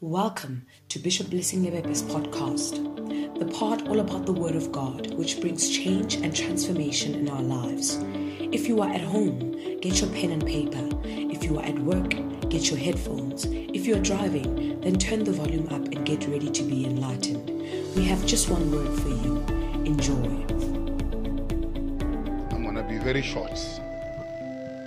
Welcome 0.00 0.66
to 0.88 0.98
Bishop 0.98 1.30
Blessing 1.30 1.62
Lebepe's 1.62 2.02
podcast, 2.02 3.38
the 3.38 3.46
part 3.46 3.86
all 3.86 4.00
about 4.00 4.26
the 4.26 4.32
Word 4.32 4.56
of 4.56 4.72
God, 4.72 5.14
which 5.14 5.40
brings 5.40 5.70
change 5.70 6.16
and 6.16 6.34
transformation 6.34 7.14
in 7.14 7.28
our 7.28 7.40
lives. 7.40 7.98
If 8.40 8.66
you 8.66 8.82
are 8.82 8.90
at 8.90 9.00
home, 9.00 9.52
get 9.80 10.00
your 10.00 10.10
pen 10.10 10.32
and 10.32 10.44
paper. 10.44 10.88
If 11.04 11.44
you 11.44 11.58
are 11.58 11.64
at 11.64 11.78
work, 11.78 12.10
get 12.50 12.70
your 12.70 12.78
headphones. 12.78 13.44
If 13.46 13.86
you 13.86 13.94
are 13.96 14.00
driving, 14.00 14.80
then 14.80 14.98
turn 14.98 15.22
the 15.22 15.32
volume 15.32 15.68
up 15.68 15.84
and 15.84 16.04
get 16.04 16.26
ready 16.26 16.50
to 16.50 16.62
be 16.64 16.84
enlightened. 16.84 17.48
We 17.94 18.04
have 18.04 18.26
just 18.26 18.50
one 18.50 18.72
word 18.72 18.98
for 19.00 19.08
you 19.08 19.38
enjoy. 19.86 20.44
I'm 22.50 22.64
going 22.64 22.74
to 22.74 22.82
be 22.88 22.98
very 22.98 23.22
short. 23.22 23.58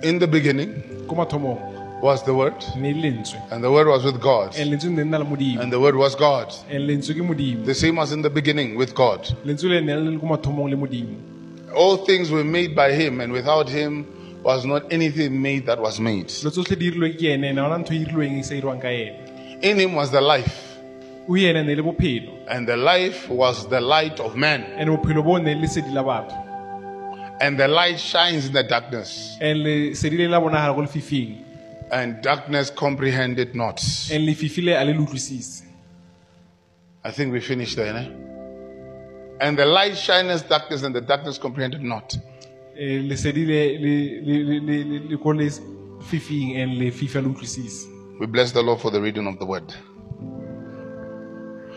In 0.02 0.18
the 0.18 0.28
beginning 0.28 1.06
ko 1.08 1.16
mathomong 1.16 1.77
was 2.00 2.22
the 2.22 2.34
Word, 2.34 2.54
and 2.74 3.64
the 3.64 3.70
Word 3.70 3.88
was 3.88 4.04
with 4.04 4.20
God, 4.20 4.56
and 4.56 4.70
lentswe 4.70 4.90
ne 4.90 5.02
nna 5.02 5.18
le 5.18 5.62
and 5.62 5.72
the 5.72 5.80
Word 5.80 5.96
was 5.96 6.14
God. 6.14 6.52
and 6.70 6.88
lentswe 6.88 7.14
ke 7.14 7.22
modimo. 7.26 7.64
The 7.64 7.74
same 7.74 7.98
as 7.98 8.12
in 8.12 8.22
the 8.22 8.30
beginning 8.30 8.76
with 8.76 8.94
God. 8.94 9.22
lentswe 9.44 9.68
le 9.68 9.80
ne 9.80 9.96
le 9.96 10.10
le 10.10 10.18
ko 10.18 10.26
mathomong 10.26 10.70
le 10.70 10.76
modimo. 10.76 11.16
All 11.74 11.98
things 11.98 12.30
were 12.30 12.44
made 12.44 12.76
by 12.76 12.92
Him, 12.92 13.20
and 13.20 13.32
without 13.32 13.68
Him 13.68 14.06
was 14.44 14.64
not 14.64 14.92
anything 14.92 15.42
made 15.42 15.66
that 15.66 15.80
was 15.80 15.98
made. 15.98 16.28
dilo 16.28 16.50
tsotlhe 16.50 16.78
di 16.78 16.90
dirilweng 16.90 17.16
ke 17.18 17.22
ene 17.34 17.52
na 17.52 17.66
ona 17.66 17.84
ntho 17.84 17.90
dirilweng 17.90 18.44
sa 18.44 18.54
dirwang 18.54 18.80
ka 18.80 18.88
ene 18.88 19.58
In 19.62 19.78
Him 19.78 19.94
was 19.94 20.12
the 20.12 20.20
life, 20.20 20.78
o 21.28 21.36
ene 21.36 21.64
ne 21.66 21.74
le 21.74 21.82
bophelo. 21.82 22.32
And 22.48 22.68
the 22.68 22.76
life 22.76 23.28
was 23.28 23.68
the 23.68 23.80
light 23.80 24.20
of 24.20 24.36
man. 24.36 24.62
and 24.76 24.88
bophelo 24.90 25.24
bo 25.24 25.36
ne 25.38 25.54
le 25.54 25.66
sedi 25.66 25.92
la 25.92 26.04
And 27.40 27.58
the 27.58 27.68
light 27.68 27.98
shines 27.98 28.46
in 28.46 28.52
the 28.52 28.62
darkness, 28.64 29.36
and 31.90 32.24
lesedi 32.24 32.50
le 32.50 32.58
la 32.58 32.64
bonagala 32.64 32.68
ko 32.68 32.68
lefifing 32.68 32.68
and 32.68 32.68
darkness 32.68 32.70
comprehended 32.70 33.54
not. 33.54 33.80
and 34.12 34.28
lefifi 34.28 34.62
le 34.64 34.72
a 34.72 34.84
le 34.84 34.92
le 34.92 35.02
utlwisise 35.06 35.62
I 37.04 37.10
think 37.12 37.32
we 37.32 37.40
finished 37.40 37.76
there, 37.76 37.96
eh? 37.96 38.08
And 39.40 39.56
the 39.56 39.64
light 39.64 39.96
shines 39.96 40.42
darkness, 40.42 40.82
and 40.82 40.94
the 40.94 41.00
darkness 41.00 41.38
comprehended 41.38 41.82
not. 41.82 42.16
Eh, 42.76 43.00
lesedi 43.02 43.46
le- 43.46 43.78
le- 43.78 44.20
le- 44.22 44.44
le- 44.44 44.60
le- 44.60 44.84
le- 44.84 45.08
le 45.10 45.16
ko 45.18 45.32
lefifing 45.32 46.56
and 46.60 46.76
lefifi 46.80 47.16
a 47.16 47.22
le 47.22 47.28
utlwisise 47.28 47.86
We 48.20 48.26
bless 48.26 48.52
the 48.52 48.62
Lord 48.62 48.80
for 48.80 48.90
the 48.90 49.00
reading 49.00 49.26
of 49.28 49.38
the 49.38 49.46
word. 49.46 49.72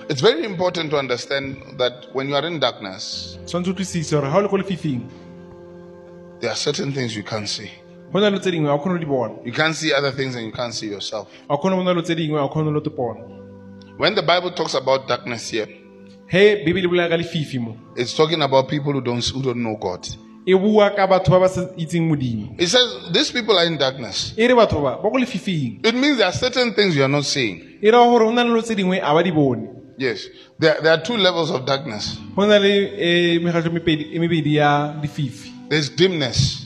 It's 0.09 0.22
very 0.22 0.44
important 0.44 0.90
to 0.92 0.98
understand 0.98 1.78
that 1.78 2.08
when 2.14 2.28
you 2.30 2.36
are 2.36 2.46
in 2.46 2.59
darkness, 2.59 3.38
tshwanetse 3.46 3.70
o 3.70 3.73
utlwisise 3.73 4.12
gore 4.12 4.30
ga 4.30 4.38
o 4.38 4.42
le 4.42 4.50
ko 4.50 4.58
lefifing 4.58 5.02
there 6.40 6.50
are 6.52 6.56
certain 6.56 6.92
things 6.92 7.16
you 7.16 7.23
can't 7.23 7.48
see. 7.48 7.72
Go 8.14 8.20
le 8.20 8.40
tse 8.40 8.52
dingwe 8.52 8.70
a 8.70 8.73
o 8.73 8.80
kgone 8.80 8.94
go 8.94 9.00
di 9.00 9.06
bona 9.06 9.34
You 9.45 9.54
can't 9.54 9.76
see 9.76 9.94
other 9.94 10.12
things 10.12 10.36
and 10.36 10.45
you 10.45 10.52
can't 10.52 10.73
see 10.73 10.88
yourself. 10.90 11.28
a 11.50 11.54
o 11.54 11.58
kgone 11.58 11.76
go 11.76 11.84
bona 11.84 11.94
dilo 11.94 12.04
tse 12.04 12.16
dingwe 12.16 12.40
a 12.40 12.44
o 12.44 12.50
kgone 12.50 12.73
go 12.73 12.80
topona 12.81 13.23
When 13.98 14.16
the 14.16 14.23
Bible 14.23 14.52
talks 14.52 14.73
about 14.73 15.08
darkness 15.08 15.50
here, 15.50 15.68
he 16.28 16.64
bibele 16.66 16.88
bolela 16.88 17.09
ka 17.09 17.18
lefifi 17.18 17.59
mo 17.59 17.76
it's 17.95 18.16
talking 18.16 18.42
about 18.42 18.68
people 18.68 18.94
who 18.94 19.02
don't, 19.02 19.23
who 19.30 19.42
don't 19.44 19.62
know 19.62 19.76
God. 19.78 20.08
e 20.45 20.53
bua 20.56 20.90
ka 20.95 21.06
batho 21.08 21.30
ba 21.31 21.40
ba 21.42 21.50
sa 21.50 21.62
itseng 21.78 22.09
modimo 22.09 22.56
It 22.58 22.68
says 22.68 23.12
these 23.14 23.30
people 23.31 23.58
are 23.59 23.66
in 23.68 23.78
darkness. 23.78 24.34
e 24.38 24.48
re 24.48 24.53
batho 24.56 24.81
ba 24.81 24.98
ba 24.98 25.09
ko 25.09 25.18
lefifing 25.18 25.86
It 25.86 25.94
means 25.94 26.18
there 26.18 26.28
are 26.28 26.34
certain 26.34 26.73
things 26.73 26.96
you 26.96 27.03
are 27.03 27.12
not 27.12 27.25
seeing. 27.25 27.62
e 27.81 27.92
raya 27.92 28.09
gore 28.09 28.25
go 28.25 28.31
na 28.31 28.42
le 28.44 28.50
dilo 28.50 28.62
tse 28.64 28.75
dingwe 28.75 29.00
a 29.03 29.14
ba 29.14 29.22
di 29.23 29.31
bone 29.31 29.68
Yes, 29.98 30.25
there, 30.58 30.81
there 30.81 30.94
are 30.98 31.02
two 31.03 31.16
levels 31.18 31.52
of 31.52 31.66
darkness 31.68 32.18
go 32.36 32.48
na 32.48 32.58
le 32.58 32.73
um 33.38 33.44
megatlo 33.46 33.70
e 33.70 33.73
mepedi- 33.78 34.09
e 34.16 34.20
mebedi 34.20 34.56
ya 34.56 34.96
lefifi 35.02 35.52
there's 35.70 35.90
dimness. 35.90 36.66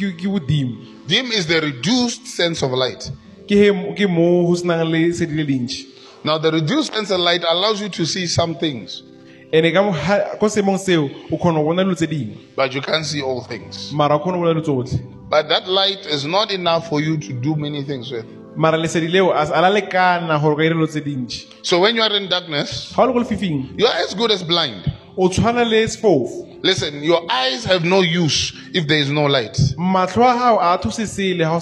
Bodimo 0.00 0.76
Dim 1.06 1.26
is 1.32 1.46
the 1.46 1.60
reduced 1.60 2.26
sense 2.26 2.62
of 2.62 2.70
light. 2.72 3.10
ke 3.46 3.50
he 3.54 3.70
ke 3.94 4.08
mo 4.10 4.46
go 4.46 4.54
senang 4.54 4.90
le 4.90 5.12
sedi 5.12 5.36
le 5.36 5.44
lentšhi 5.44 5.86
Now, 6.24 6.38
the 6.38 6.50
reduced 6.50 6.92
sense 6.92 7.10
of 7.12 7.20
light 7.20 7.44
allows 7.48 7.80
you 7.80 7.88
to 7.88 8.04
see 8.04 8.26
some 8.26 8.56
things, 8.56 9.04
and-e 9.52 9.70
ka 9.70 9.82
mo- 9.82 9.92
ko 10.40 10.46
seemong 10.48 10.78
seo 10.78 11.04
o 11.30 11.36
kgona 11.38 11.60
go 11.62 11.64
bona 11.70 11.84
dilo 11.84 11.94
tse 11.94 12.06
dingwe 12.06 12.36
but 12.56 12.74
you 12.74 12.80
can't 12.82 13.06
see 13.06 13.22
all 13.22 13.40
things. 13.42 13.92
mara 13.92 14.16
o 14.16 14.18
kgona 14.18 14.38
bona 14.38 14.54
dilo 14.54 14.62
tsotlhe 14.64 15.00
But 15.28 15.48
that 15.48 15.68
light 15.68 16.06
is 16.06 16.24
not 16.24 16.50
enough 16.52 16.88
for 16.88 17.00
you 17.00 17.16
to 17.18 17.32
do 17.32 17.54
many 17.54 17.82
things 17.84 18.10
with. 18.10 18.26
mara 18.56 18.76
lesedi 18.78 19.08
leo 19.08 19.30
a 19.30 19.42
a 19.44 19.60
la 19.62 19.70
lekana 19.70 20.40
gore 20.40 20.56
ka 20.56 20.62
ira 20.62 20.74
dilo 20.74 20.86
tse 20.88 21.00
dintšhi 21.00 21.46
So 21.62 21.78
when 21.80 21.94
you 21.94 22.02
are 22.02 22.12
in 22.16 22.28
darkness, 22.28 22.92
ga 22.96 23.02
o 23.02 23.06
le 23.06 23.12
ko 23.12 23.20
lefifing 23.22 23.78
you 23.78 23.86
are 23.86 23.94
as 24.02 24.14
good 24.14 24.32
as 24.32 24.42
blind. 24.42 24.82
o 25.16 25.28
tshwana 25.28 25.62
le 25.64 25.86
sefofu 25.86 26.45
Listen, 26.62 27.02
your 27.02 27.30
eyes 27.30 27.64
have 27.64 27.84
no 27.84 28.00
use 28.00 28.52
if 28.72 28.86
there 28.86 28.98
is 28.98 29.10
no 29.10 29.24
light. 29.26 29.52
matlho 29.76 30.22
a 30.24 30.34
gago 30.34 30.58
a 30.60 30.78
thuse 30.78 31.06
sele 31.08 31.38
ga 31.38 31.54
o 31.56 31.60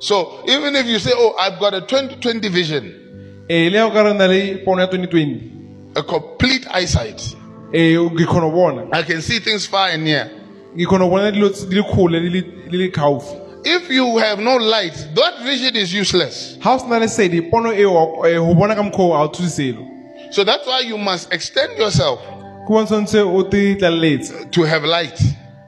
So 0.00 0.42
even 0.48 0.74
if 0.76 0.86
you 0.86 0.98
say, 0.98 1.12
Oh, 1.14 1.34
I've 1.38 1.58
got 1.58 1.74
a 1.74 1.80
2020 1.80 2.48
vision, 2.48 3.46
le 3.48 3.70
ga 3.70 3.86
o 3.86 3.90
ka 3.90 4.02
re 4.02 4.12
na 4.14 4.26
le 4.26 4.58
pono 4.64 4.80
ya 4.80 4.86
2020 4.86 5.52
a 5.96 6.02
complete 6.02 6.66
eyesight, 6.70 7.34
I 7.72 9.02
can 9.06 9.20
see 9.20 9.38
things 9.40 9.66
far 9.66 9.88
and 9.88 10.04
near. 10.04 10.30
ke 10.76 10.86
kgona 10.86 10.98
go 11.00 11.10
bona 11.10 11.32
dilo 11.32 11.48
tse- 11.50 11.68
di 11.68 11.76
le 11.76 11.82
kgole 11.82 12.20
di 12.20 12.28
le- 12.30 12.68
di 12.70 12.76
le 12.78 12.88
gaufi 12.90 13.46
If 13.64 13.90
you 13.90 14.16
have 14.18 14.38
no 14.38 14.56
light, 14.56 14.94
that 15.14 15.42
vision 15.42 15.74
is 15.76 15.92
useless. 15.92 16.56
ga 16.62 16.74
o 16.74 16.78
sena 16.78 17.40
pono 17.50 17.72
eo 17.72 18.22
eh, 18.24 18.38
bona 18.54 18.74
ka 18.74 18.82
mokgwa 18.82 18.98
o 18.98 19.12
a 19.14 19.28
o 19.28 20.30
So 20.30 20.44
that's 20.44 20.66
why 20.66 20.80
you 20.80 20.98
must 20.98 21.32
extend 21.32 21.78
yourself 21.78 22.20
ke 22.68 23.18
o 23.24 23.42
te 23.44 23.74
tlaleletse 23.76 24.50
to 24.50 24.62
have 24.64 24.84
light 24.84 25.18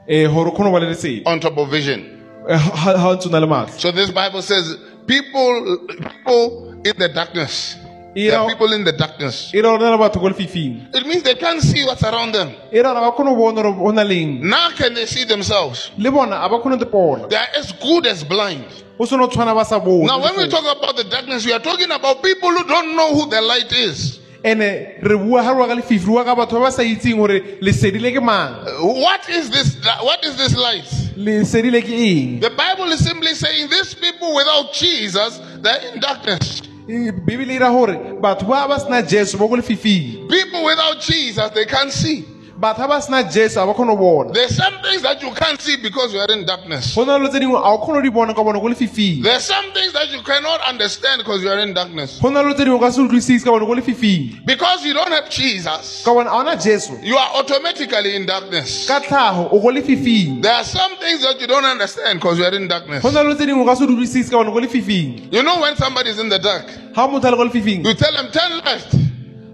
um 0.07 0.33
gore 0.33 0.47
o 0.47 0.51
kgone 0.51 0.69
go 0.69 0.71
ba 0.71 0.79
le 0.79 0.87
lesedi 0.93 1.23
on 1.25 1.39
top 1.39 1.57
of 1.57 1.69
vision. 1.69 1.99
Eh, 2.47 2.57
ga 2.85 2.93
ga 2.93 3.07
o 3.09 3.15
ntse 3.15 3.27
o 3.27 3.31
na 3.31 3.39
le 3.39 3.47
matlho 3.47 3.79
So 3.79 3.91
this 3.91 4.11
Bible 4.11 4.41
says, 4.41 4.77
people, 5.07 5.79
people 5.99 6.71
in 6.85 6.93
the 6.97 7.09
darkness. 7.13 7.75
There 8.13 8.37
are 8.37 8.49
people 8.49 8.73
in 8.73 8.83
the 8.83 8.91
darkness. 8.91 9.51
e 9.53 9.61
ra 9.61 9.69
gore 9.77 9.79
na 9.79 9.91
le 9.95 9.97
batho 9.97 10.19
ko 10.19 10.27
lefifing 10.29 10.93
It 10.93 11.05
means 11.07 11.23
they 11.23 11.35
can't 11.35 11.61
see 11.61 11.85
what's 11.85 12.03
around 12.03 12.33
them. 12.33 12.49
e 12.71 12.79
ra 12.81 12.93
gore 12.93 13.01
ga 13.01 13.11
kgone 13.15 13.29
go 13.29 13.35
bona 13.35 13.61
gore 13.63 13.73
go 13.73 13.91
na 13.91 14.03
leng 14.03 14.41
Now 14.41 14.69
can 14.71 14.93
they 14.93 15.05
see 15.05 15.23
themselves? 15.23 15.91
le 15.97 16.11
bona 16.11 16.35
a 16.43 16.49
ba 16.49 16.59
kgone 16.59 16.77
go 16.79 16.85
tepona 16.85 17.29
They 17.29 17.37
are 17.37 17.47
as 17.57 17.71
good 17.71 18.05
as 18.07 18.23
blind. 18.23 18.65
o 18.99 19.05
sone 19.05 19.21
o 19.23 19.27
tshwana 19.27 19.55
ba 19.55 19.63
sa 19.65 19.79
bone 19.79 20.05
Now, 20.07 20.19
when 20.21 20.35
we 20.37 20.47
talk 20.49 20.65
about 20.77 20.95
the 20.97 21.05
darkness, 21.05 21.45
we 21.45 21.53
are 21.53 21.59
talking 21.59 21.89
about 21.89 22.21
people 22.21 22.49
who 22.49 22.63
don't 22.67 22.95
know 22.95 23.13
who 23.15 23.29
the 23.29 23.41
light 23.41 23.71
is. 23.71 24.19
Ene 24.43 24.97
re 25.01 25.17
bua 25.17 25.43
ga 25.43 25.49
re 25.51 25.55
bua 25.55 25.67
ka 25.67 25.75
lefifi 25.75 26.05
re 26.05 26.11
bua 26.11 26.23
ka 26.25 26.35
batho 26.35 26.59
ba 26.59 26.65
ba 26.65 26.71
sa 26.71 26.81
itseng 26.83 27.17
gore 27.17 27.59
lesedi 27.61 27.99
le 27.99 28.11
ke 28.11 28.21
mang 28.21 28.65
What 28.81 29.29
is 29.29 29.49
this? 29.49 29.77
What 30.01 30.23
is 30.25 30.35
this 30.37 30.55
light? 30.57 30.89
lesedi 31.15 31.71
le 31.71 31.81
ke 31.81 31.91
eng 31.93 32.39
The 32.39 32.49
Bible 32.49 32.91
is 32.91 33.03
simply 33.05 33.33
saying 33.35 33.69
these 33.69 33.93
people 33.93 34.33
without 34.35 34.73
Jesus, 34.73 35.39
they're 35.61 35.93
in 35.93 35.99
darkness. 35.99 36.61
Eh, 36.89 37.11
bibele 37.11 37.53
e 37.53 37.59
ra 37.59 37.69
gore 37.69 37.95
batho 38.19 38.47
ba 38.47 38.67
ba 38.67 38.79
sena 38.79 39.01
jesu 39.03 39.37
ba 39.37 39.47
ko 39.47 39.55
lefifing 39.55 40.27
People 40.27 40.65
without 40.65 40.99
Jesus, 40.99 41.49
they 41.51 41.65
can't 41.65 41.91
see. 41.91 42.25
Batho 42.61 42.77
ba 42.81 42.87
ba 42.87 43.01
sena 43.01 43.23
jesu 43.23 43.59
a 43.59 43.65
ba 43.65 43.73
kgone 43.73 43.97
go 43.97 43.97
bona 43.97 44.31
There's 44.33 44.55
some 44.55 44.73
things 44.83 45.01
that 45.01 45.21
you 45.21 45.31
can't 45.33 45.59
see 45.59 45.77
because 45.81 46.13
you 46.13 46.19
are 46.19 46.31
in 46.31 46.45
darkness. 46.45 46.93
go 46.95 47.03
na 47.03 47.17
le 47.17 47.27
dilo 47.27 47.29
tse 47.31 47.39
dingwe 47.39 47.57
a 47.57 47.73
o 47.73 47.77
kgone 47.79 47.95
go 47.95 48.01
di 48.01 48.09
bona 48.09 48.33
ka 48.33 48.43
bona 48.43 48.59
ko 48.59 48.67
lefifing 48.69 49.23
There's 49.23 49.43
some 49.45 49.71
things 49.73 49.93
that 49.93 50.09
you 50.11 50.21
cannot 50.21 50.61
understand 50.69 51.19
because 51.25 51.41
you 51.43 51.49
are 51.49 51.59
in 51.59 51.73
darkness. 51.73 52.19
go 52.21 52.29
na 52.29 52.41
le 52.41 52.53
dilo 52.53 52.55
tse 52.55 52.65
dingwe 52.65 52.77
o 52.77 52.79
ka 52.79 52.91
se 52.91 53.01
utlwisise 53.01 53.43
ka 53.43 53.51
bona 53.51 53.65
ko 53.65 53.73
lefifing 53.73 54.45
Because 54.45 54.85
you 54.85 54.93
don't 54.93 55.09
have 55.11 55.29
Jesus, 55.29 56.03
ka 56.05 56.13
bona 56.13 56.29
a 56.29 56.33
ona 56.37 56.55
you 57.03 57.17
are 57.17 57.29
automatically 57.35 58.15
in 58.15 58.25
darkness. 58.27 58.87
ka 58.87 58.99
tlhago 58.99 59.49
o 59.51 59.59
ko 59.59 59.67
lefifing 59.73 60.41
There 60.43 60.53
are 60.53 60.63
some 60.63 60.95
things 60.97 61.21
that 61.23 61.41
you 61.41 61.47
don't 61.47 61.65
understand 61.65 62.19
because 62.19 62.37
you 62.37 62.45
are 62.45 62.53
in 62.53 62.67
darkness. 62.67 63.01
go 63.01 63.09
na 63.09 63.21
le 63.21 63.33
dilo 63.33 63.37
tse 63.37 63.45
dingwe 63.47 63.63
o 63.63 63.65
ka 63.65 63.73
se 63.75 63.87
di 63.87 63.93
utlwisise 63.93 64.29
ka 64.29 64.37
bona 64.37 64.51
ko 64.51 64.59
lefifing 64.61 65.33
You 65.33 65.41
know 65.41 65.59
when 65.61 65.75
somebody 65.75 66.09
is 66.11 66.19
in 66.19 66.29
the 66.29 66.37
dark, 66.37 66.67
ga 66.93 67.07
motho 67.07 67.25
a 67.27 67.31
le 67.31 67.37
ko 67.37 67.43
you 67.89 67.93
tell 67.95 68.13
them 68.13 68.29
turn 68.31 68.59
left. 68.63 69.10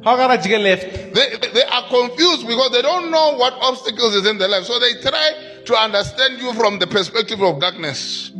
Ga 0.07 0.13
o 0.13 0.17
ka 0.17 0.27
ra 0.27 0.37
jeke 0.37 0.59
left 0.61 1.07
They, 1.17 1.49
they 1.53 1.63
are 1.63 1.83
confused 1.89 2.45
because 2.47 2.71
they 2.71 2.81
don't 2.83 3.09
know 3.09 3.37
what 3.37 3.53
obstacles 3.61 4.13
is 4.13 4.25
in 4.27 4.37
their 4.37 4.47
life. 4.49 4.65
So 4.65 4.77
they 4.77 4.93
try 5.01 5.31
to 5.65 5.73
understand 5.75 6.39
you 6.39 6.53
from 6.53 6.77
the 6.79 6.85
perspective 6.85 7.41
of 7.41 7.59
darkness. 7.59 8.31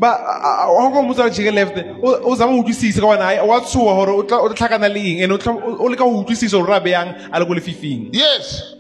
Yes. 8.14 8.76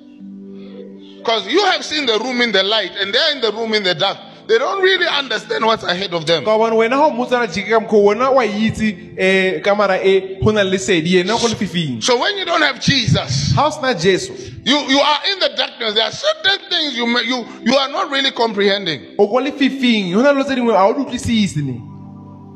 Because 1.18 1.48
you 1.48 1.64
have 1.66 1.84
seen 1.84 2.06
the 2.06 2.20
room 2.20 2.42
in 2.42 2.52
the 2.52 2.64
light 2.64 2.92
and 3.02 3.12
they're 3.14 3.32
in 3.36 3.42
the 3.42 3.52
room 3.52 3.74
in 3.74 3.84
the 3.84 3.96
dark. 3.96 4.18
They 4.48 4.58
don't 4.58 4.82
really 4.82 5.06
understand 5.06 5.66
what's 5.66 5.84
ahead 5.84 6.14
of 6.14 6.26
them. 6.26 6.46
ka 6.46 6.58
bona 6.58 6.74
wena 6.76 6.92
ga 6.96 7.06
o 7.06 7.12
mmotsa 7.12 7.46
jeke 7.48 7.68
ka 7.70 7.80
mokgwa 7.80 8.16
wena 8.16 8.30
wa 8.34 8.44
itse 8.46 8.94
um 9.20 9.62
kamara 9.62 10.00
e 10.02 10.40
go 10.42 10.52
na 10.52 10.62
le 10.64 10.72
lesedi 10.78 11.20
ena 11.20 11.34
go 11.38 11.48
lefifing 11.48 12.02
So 12.02 12.18
when 12.18 12.38
you 12.38 12.46
don't 12.46 12.62
have 12.62 12.80
Jesus, 12.80 13.52
ga 13.54 13.66
o 13.68 13.70
sena 13.72 13.94
jesu 13.94 14.32
you, 14.64 14.78
you 14.88 15.00
are 15.00 15.20
in 15.32 15.40
the 15.40 15.50
darkness. 15.58 15.94
There 15.96 16.04
are 16.06 16.12
certain 16.12 16.70
things 16.70 16.96
you, 16.98 17.08
may, 17.08 17.24
you, 17.24 17.46
you 17.64 17.74
are 17.76 17.90
not 17.90 18.10
really 18.10 18.32
comprehending. 18.32 19.16
o 19.20 19.28
ko 19.28 19.36
lefifing 19.44 20.14
go 20.14 20.22
na 20.22 20.32
le 20.32 20.44
dilo 20.44 20.46
tse 20.46 20.56
dingwe 20.56 20.74
a 20.76 20.84
o 20.88 20.94
di 20.94 21.00
utlwisise 21.04 21.58
ne 21.64 21.82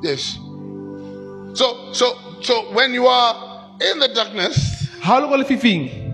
Yes. 0.02 0.38
So, 1.54 1.92
so, 1.94 2.18
so 2.42 2.72
when 2.74 2.94
you 2.94 3.06
are 3.06 3.70
in 3.82 4.00
the 4.00 4.08
darkness, 4.08 4.88
ga 5.04 5.18
o 5.18 5.20
le 5.20 5.28
ko 5.28 5.44
lefifing 5.44 6.14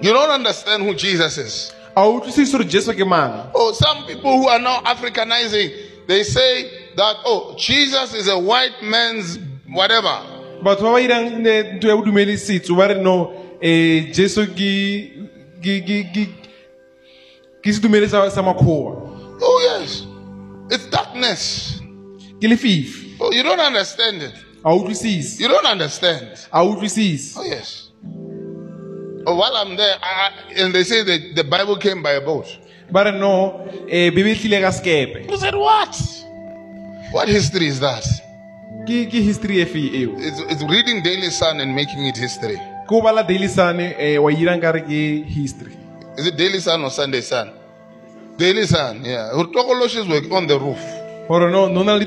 you 0.00 0.12
don't 0.12 0.30
understand 0.30 0.82
who 0.82 0.94
Jesus 0.94 1.36
is. 1.38 1.72
A 1.96 2.00
o 2.06 2.16
utlwisise 2.20 2.52
gore 2.52 2.64
jesu 2.64 2.92
ke 2.94 3.04
mang 3.06 3.50
Oh, 3.54 3.72
some 3.72 4.04
people 4.06 4.36
who 4.38 4.48
are 4.48 4.58
now 4.58 4.80
Africanizing, 4.84 6.06
they 6.06 6.22
say 6.24 6.70
that, 6.96 7.16
oh, 7.24 7.54
Jesus 7.58 8.14
is 8.14 8.28
a 8.28 8.38
white 8.38 8.82
man's 8.82 9.38
whatever. 9.68 10.16
batho 10.62 10.82
ba 10.82 10.92
ba 10.92 11.00
irang 11.02 11.42
ntho 11.42 11.88
ya 11.88 11.96
bodumedi 11.96 12.36
setso 12.38 12.76
ba 12.76 12.86
re 12.88 12.94
no 13.02 13.34
um 13.62 14.12
jesu 14.12 14.46
ke 14.46 15.10
sa 18.30 18.42
makgowa 18.42 19.10
Oh, 19.44 19.58
yes. 19.80 20.06
It's 20.70 20.86
darkness. 20.86 21.80
ke 22.40 22.46
lefifi 22.46 23.16
Oh, 23.20 23.32
you 23.32 23.42
don't 23.42 23.60
understand 23.60 24.22
it. 24.22 24.34
a 24.64 24.70
utlwisise 24.70 25.40
You 25.40 25.48
don't 25.48 25.66
understand. 25.66 26.38
a 26.52 26.62
utlwisise 26.62 27.34
Oh, 27.36 27.42
yes. 27.44 27.81
Oh, 29.26 29.36
while 29.36 29.56
I'm 29.56 29.76
there, 29.76 29.96
I, 30.02 30.30
I- 30.30 30.62
and 30.62 30.74
they 30.74 30.84
say 30.84 31.02
that 31.04 31.36
the 31.36 31.44
Bible 31.44 31.76
came 31.76 32.02
by 32.02 32.12
a 32.12 32.20
boat. 32.20 32.46
But 32.90 33.14
no 33.14 33.66
eh, 33.88 34.10
ka 34.10 34.70
You 35.30 35.36
said, 35.38 35.54
what? 35.54 35.96
What 37.12 37.28
history 37.28 37.66
is 37.68 37.80
that? 37.80 38.04
history 38.86 39.62
It's, 39.62 40.40
it's 40.52 40.62
reading 40.64 41.02
Daily 41.02 41.30
Sun 41.30 41.60
and 41.60 41.74
making 41.74 42.06
it 42.06 42.16
history. 42.16 42.60
daily 43.26 43.48
sun 43.48 43.80
eh, 43.80 44.18
wa 44.18 44.28
irang 44.30 44.60
kare 44.60 44.80
ke 44.82 45.24
history 45.24 45.76
Is 46.18 46.26
it 46.26 46.36
Daily 46.36 46.60
Sun 46.60 46.82
or 46.84 46.90
Sunday 46.90 47.20
Sun? 47.22 47.52
Daily 48.36 48.66
Sun, 48.66 49.04
yeah. 49.04 49.30
Urtokoloshes 49.32 50.06
were 50.08 50.36
on 50.36 50.46
the 50.46 50.58
roof. 50.58 50.80
gore 51.28 51.48
no 51.50 51.68
no 51.68 51.82
na 51.82 51.94
le 51.94 52.04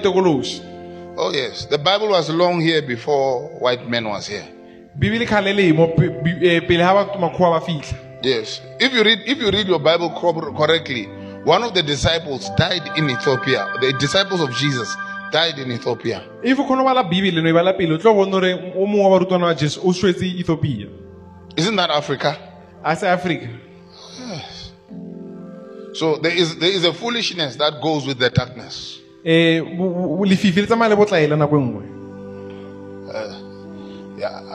Oh, 1.17 1.31
yes. 1.33 1.65
The 1.65 1.77
Bible 1.77 2.09
was 2.09 2.29
long 2.29 2.59
here 2.61 2.81
before 2.81 3.47
white 3.59 3.87
man 3.87 4.03
was 4.09 4.27
here. 4.27 4.45
Bibele 4.95 5.25
kgale 5.25 5.73
mo 5.73 5.87
pe- 5.87 6.09
bi- 6.23 6.39
eh, 6.47 6.61
pele 6.67 6.83
ga 6.83 6.93
batho 6.93 7.19
makgowa 7.19 7.59
ba 7.59 7.65
fitlha 7.65 7.97
Yes. 8.23 8.61
If 8.79 8.91
you 8.93 9.03
read 9.03 9.19
if 9.27 9.37
you 9.39 9.51
read 9.51 9.67
your 9.67 9.77
Bible 9.79 10.09
correctly, 10.57 11.05
one 11.45 11.61
of 11.63 11.73
the 11.75 11.83
disciples 11.83 12.49
died 12.57 12.81
in 12.97 13.07
Ethiopia. 13.09 13.67
The 13.79 13.93
disciples 13.99 14.41
of 14.41 14.49
Jesus 14.57 14.89
died 15.31 15.59
in 15.59 15.71
Ethiopia. 15.71 16.23
if 16.41 16.57
go 16.57 16.63
bala 16.83 17.03
bibele 17.03 17.43
no 17.43 17.49
e 17.49 17.53
bala 17.53 17.73
pele 17.73 17.97
tlo 17.99 18.13
bona 18.15 18.31
gore 18.31 18.53
o 18.75 18.85
mongwe 18.87 19.03
wa 19.03 19.19
barutwana 19.19 19.45
wa 19.45 19.53
jesu 19.53 19.79
o 19.83 19.91
swetse 19.93 20.25
ethiopia 20.25 20.87
Isn't 21.57 21.75
that 21.75 21.89
Africa? 21.91 22.35
a 22.83 22.95
se 22.95 23.07
africa 23.07 23.47
So 25.93 26.17
there 26.17 26.33
is 26.35 26.55
there 26.57 26.71
is 26.71 26.83
a 26.85 26.93
foolishness 26.93 27.55
that 27.57 27.79
goes 27.81 28.05
with 28.07 28.17
the 28.19 28.29
darkness. 28.29 28.99
lefifi 29.23 30.61
le 30.61 30.67
tsamaya 30.67 30.89
le 30.89 30.95
botlaela 30.95 31.35
nako 31.37 31.57
e 31.57 31.61
nngwe 31.61 31.83
Yeah, 31.83 31.94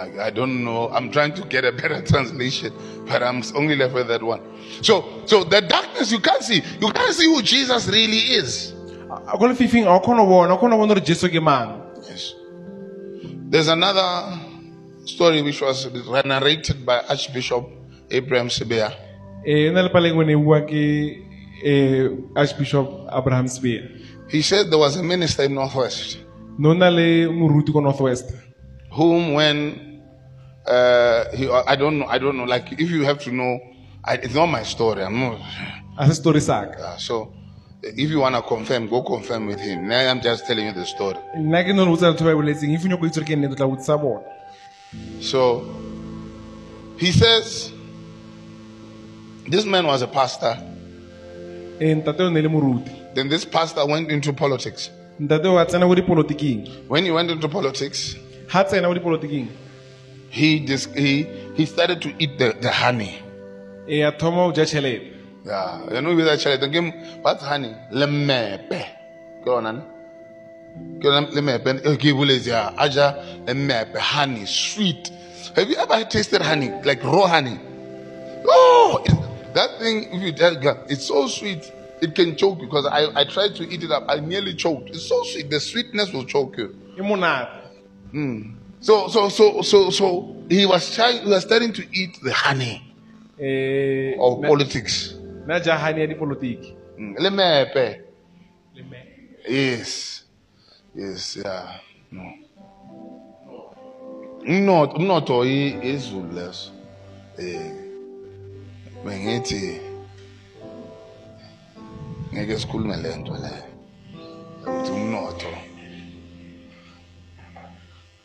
I, 0.00 0.26
I 0.26 0.30
don't 0.30 0.64
know. 0.64 0.88
I'm 0.88 1.10
trying 1.10 1.34
to 1.34 1.42
get 1.46 1.64
a 1.64 1.72
better 1.72 2.00
translation, 2.12 2.72
but 3.06 3.22
I'm 3.22 3.42
only 3.54 3.76
left 3.76 3.94
with 3.94 4.08
that 4.08 4.22
one. 4.22 4.40
So 4.82 5.22
so 5.26 5.44
the 5.44 5.60
darkness 5.60 6.10
you 6.10 6.20
can't 6.20 6.42
see. 6.42 6.62
You 6.80 6.90
can't 6.92 7.14
see 7.14 7.26
who 7.26 7.42
Jesus 7.42 7.86
really 7.88 8.32
is. 8.40 8.72
A- 9.10 9.36
ko 9.38 9.44
lefifing 9.48 9.84
a 9.86 9.90
o 9.90 10.00
kgone 10.00 10.24
go 10.24 10.26
bona 10.26 10.54
o 10.54 10.58
kgone 10.58 10.70
go 10.70 10.78
bona 10.78 10.94
gore 10.94 11.04
jesu 11.04 11.28
ke 11.28 11.42
mang 11.42 11.82
Yes. 12.08 12.34
There's 13.50 13.68
another 13.68 14.38
story 15.04 15.42
which 15.42 15.60
was 15.60 15.86
narrated 16.24 16.86
by 16.86 17.00
Archbishop 17.08 17.68
Abraham 18.10 18.48
Sibea. 18.48 18.94
um 19.46 19.72
na 19.74 19.82
le 19.82 19.88
paleng 19.90 20.16
o 20.16 20.22
ne 20.22 20.32
e 20.32 20.36
bua 20.36 20.60
ke 20.60 21.16
um 21.64 22.30
archbishop 22.36 22.86
abraham 23.10 23.48
spear 23.48 23.88
He 24.28 24.42
said 24.42 24.70
there 24.70 24.78
was 24.78 24.96
a 24.96 25.02
minister 25.02 25.42
in 25.44 25.54
Northwest 25.54 26.18
no 26.58 26.70
le 26.72 27.26
moruti 27.32 27.72
ko 27.72 27.80
northwest 27.80 28.32
whom 28.92 29.32
when 29.34 29.89
uh, 30.70 31.36
he, 31.36 31.48
I 31.50 31.74
don't 31.76 31.98
know, 31.98 32.06
I 32.06 32.18
don't 32.18 32.36
know. 32.36 32.44
Like 32.44 32.72
if 32.72 32.90
you 32.90 33.02
have 33.04 33.18
to 33.24 33.30
know, 33.32 33.58
I, 34.04 34.14
it's 34.14 34.34
not 34.34 34.46
my 34.46 34.62
story. 34.62 35.02
I'm 35.02 35.18
not. 35.18 35.40
a 35.98 36.14
story 36.14 36.40
Uh, 36.40 36.96
so 36.96 37.32
if 37.82 38.08
you 38.10 38.20
want 38.20 38.34
to 38.36 38.42
confirm, 38.42 38.88
go 38.88 39.02
confirm 39.02 39.46
with 39.46 39.60
him. 39.60 39.88
Now 39.88 40.08
I'm 40.10 40.20
just 40.20 40.46
telling 40.46 40.66
you 40.66 40.72
the 40.72 40.86
story. 40.86 41.18
nna 41.36 41.64
ke 41.64 41.74
no 41.74 41.86
botsa 41.86 42.12
batho 42.12 42.24
ba 42.28 42.34
boletseng 42.40 42.74
if 42.74 42.84
o 42.84 42.88
nyako 42.88 43.06
itse 43.10 43.20
ke 43.24 43.34
nnete 43.36 43.52
o 43.52 43.56
tla 43.56 43.66
botsisa 43.72 43.96
bona 44.00 44.22
So 45.20 45.40
he 46.98 47.10
says 47.12 47.72
this 49.48 49.64
man 49.64 49.86
was 49.86 50.02
a 50.02 50.06
pastor. 50.08 50.54
ntate 51.80 52.20
o 52.20 52.30
ne 52.30 52.40
le 52.42 52.48
moruti 52.48 52.92
Then 53.14 53.28
this 53.28 53.44
pastor 53.44 53.84
went 53.86 54.10
into 54.10 54.32
politics. 54.32 54.90
ntate 55.20 55.46
o 55.46 55.58
a 55.58 55.66
tsena 55.66 55.86
ko 55.86 55.94
dipolotiking 55.94 56.68
When 56.88 57.04
he 57.04 57.10
went 57.10 57.30
into 57.30 57.48
politics, 57.48 58.16
ga 58.52 58.64
tsena 58.64 58.88
ko 58.88 58.94
dipolotiking 59.00 59.48
he 60.30 60.60
just 60.64 60.94
he 60.96 61.24
he 61.54 61.66
started 61.66 62.00
to 62.02 62.14
eat 62.18 62.38
the, 62.38 62.56
the 62.60 62.70
honey. 62.70 63.20
e 63.88 64.00
a 64.02 64.12
thoma 64.12 64.44
o 64.46 64.52
ja 64.52 64.64
Yeah, 65.42 65.94
you 65.94 66.00
know 66.02 66.14
with 66.14 66.26
that 66.26 66.38
child, 66.38 66.70
game 66.70 66.92
what's 67.22 67.42
honey? 67.42 67.74
Lemepe. 67.92 68.86
Go 69.44 69.56
on, 69.56 69.66
Anna. 69.66 69.84
Go 71.00 71.10
on, 71.16 71.26
lemepe. 71.32 71.84
Okay, 71.84 72.12
well, 72.12 72.30
yeah, 72.30 72.72
aja 72.78 73.16
lemepe, 73.46 73.96
honey, 73.96 74.44
sweet. 74.46 75.10
Have 75.56 75.68
you 75.68 75.76
ever 75.76 76.04
tasted 76.04 76.42
honey, 76.42 76.70
like 76.84 77.02
raw 77.02 77.26
honey? 77.26 77.58
Oh, 78.46 79.02
it, 79.04 79.54
that 79.54 79.78
thing, 79.80 80.04
if 80.12 80.22
you 80.22 80.32
tell 80.32 80.54
God, 80.56 80.84
it's 80.88 81.06
so 81.06 81.26
sweet. 81.26 81.72
It 82.00 82.14
can 82.14 82.36
choke 82.36 82.60
you 82.60 82.66
because 82.66 82.86
I, 82.86 83.08
I 83.18 83.24
tried 83.24 83.56
to 83.56 83.68
eat 83.68 83.82
it 83.82 83.90
up. 83.90 84.04
I 84.08 84.20
nearly 84.20 84.54
choked. 84.54 84.90
It's 84.90 85.06
so 85.08 85.22
sweet. 85.24 85.50
The 85.50 85.58
sweetness 85.60 86.12
will 86.12 86.24
choke 86.24 86.56
you. 86.58 86.74
e 86.96 87.02
monate 87.02 87.48
hmm. 88.12 88.59
So, 88.80 89.08
so, 89.08 89.28
so, 89.28 89.62
so, 89.62 89.90
so 89.90 90.36
he 90.48 90.64
was 90.66 90.94
trying, 90.94 91.22
he 91.22 91.28
was 91.30 91.42
starting 91.42 91.72
to 91.74 91.82
eat 91.92 92.18
the 92.22 92.32
honey 92.32 92.82
um 93.38 94.20
of 94.20 94.42
politics. 94.48 95.14
na 95.46 95.58
ja 95.58 95.76
gane 95.78 96.00
ya 96.00 96.06
dipolotiki 96.06 96.74
Mm, 96.98 97.14
Lemepe. 97.18 98.00
Yes. 99.48 100.24
Yes, 100.94 101.36
yeah. 101.36 101.80
No. 102.12 102.22
Umnotho 104.46 104.96
umnotho 104.96 105.44
i- 105.44 105.78
izulu 105.82 106.32
leso. 106.34 106.70
Eh. 107.38 107.72
Bengithi 109.04 109.80
ngeke 112.34 112.58
sikhulume 112.58 112.96
lento 112.96 113.32
le. 113.32 113.52
Ukuthi 114.62 114.90
umnotho. 114.92 115.48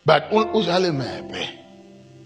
But 0.05 0.31
u- 0.31 0.45
ujale 0.53 0.91
mepe. 0.91 1.47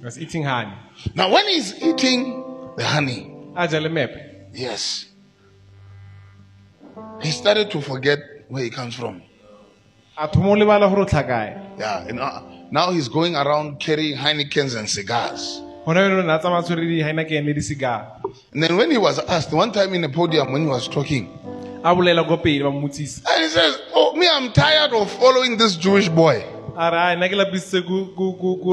was 0.04 0.20
eating 0.20 0.44
honey 0.44 0.74
Now 1.16 1.32
when 1.32 1.46
he's 1.48 1.82
eating 1.82 2.44
the 2.78 2.84
honey, 2.86 3.32
yes. 4.54 5.06
He 7.22 7.32
started 7.32 7.70
to 7.72 7.82
forget 7.82 8.20
where 8.50 8.64
he 8.64 8.70
comes 8.70 8.96
from. 8.96 9.22
a 10.18 10.28
thoma 10.28 10.50
o 10.52 10.56
lebala 10.56 10.90
gore 10.90 11.02
o 11.02 11.06
tlhakae 11.06 11.78
Yeah, 11.80 12.08
and 12.08 12.20
uh, 12.20 12.42
now 12.72 12.92
he's 12.92 13.08
going 13.08 13.36
around 13.36 13.80
carrying 13.80 14.18
Heinekens 14.18 14.76
and 14.78 14.90
cigars. 14.90 15.62
gona 15.86 16.02
bjale 16.10 16.26
na 16.26 16.38
tsamaya 16.40 17.04
heineken 17.08 17.46
le 17.46 17.54
di-cigar 17.54 18.22
And 18.54 18.62
then 18.64 18.76
when 18.78 18.92
he 18.92 18.98
was 18.98 19.20
asked 19.20 19.54
one 19.54 19.72
time 19.72 19.94
in 19.94 20.02
the 20.02 20.10
podium 20.10 20.52
when 20.52 20.64
he 20.64 20.68
was 20.68 20.88
talking, 20.90 21.28
a 21.84 21.96
bolela 21.96 22.28
ko 22.28 22.38
pele 22.38 22.64
ba 22.64 22.72
mmotsisa 22.72 23.24
and 23.30 23.44
he 23.44 23.50
says, 23.50 23.78
"Oh, 23.96 24.14
me, 24.16 24.28
I'm 24.32 24.52
tired 24.52 24.92
of 24.94 25.10
following 25.12 25.58
this 25.58 25.76
Jewish 25.78 26.10
boy." 26.10 26.44
A 26.80 26.86
re 26.92 26.98
a 26.98 27.16
nna 27.16 27.28
ke 27.30 27.36
lapisitse 27.36 27.82
ko- 27.86 28.12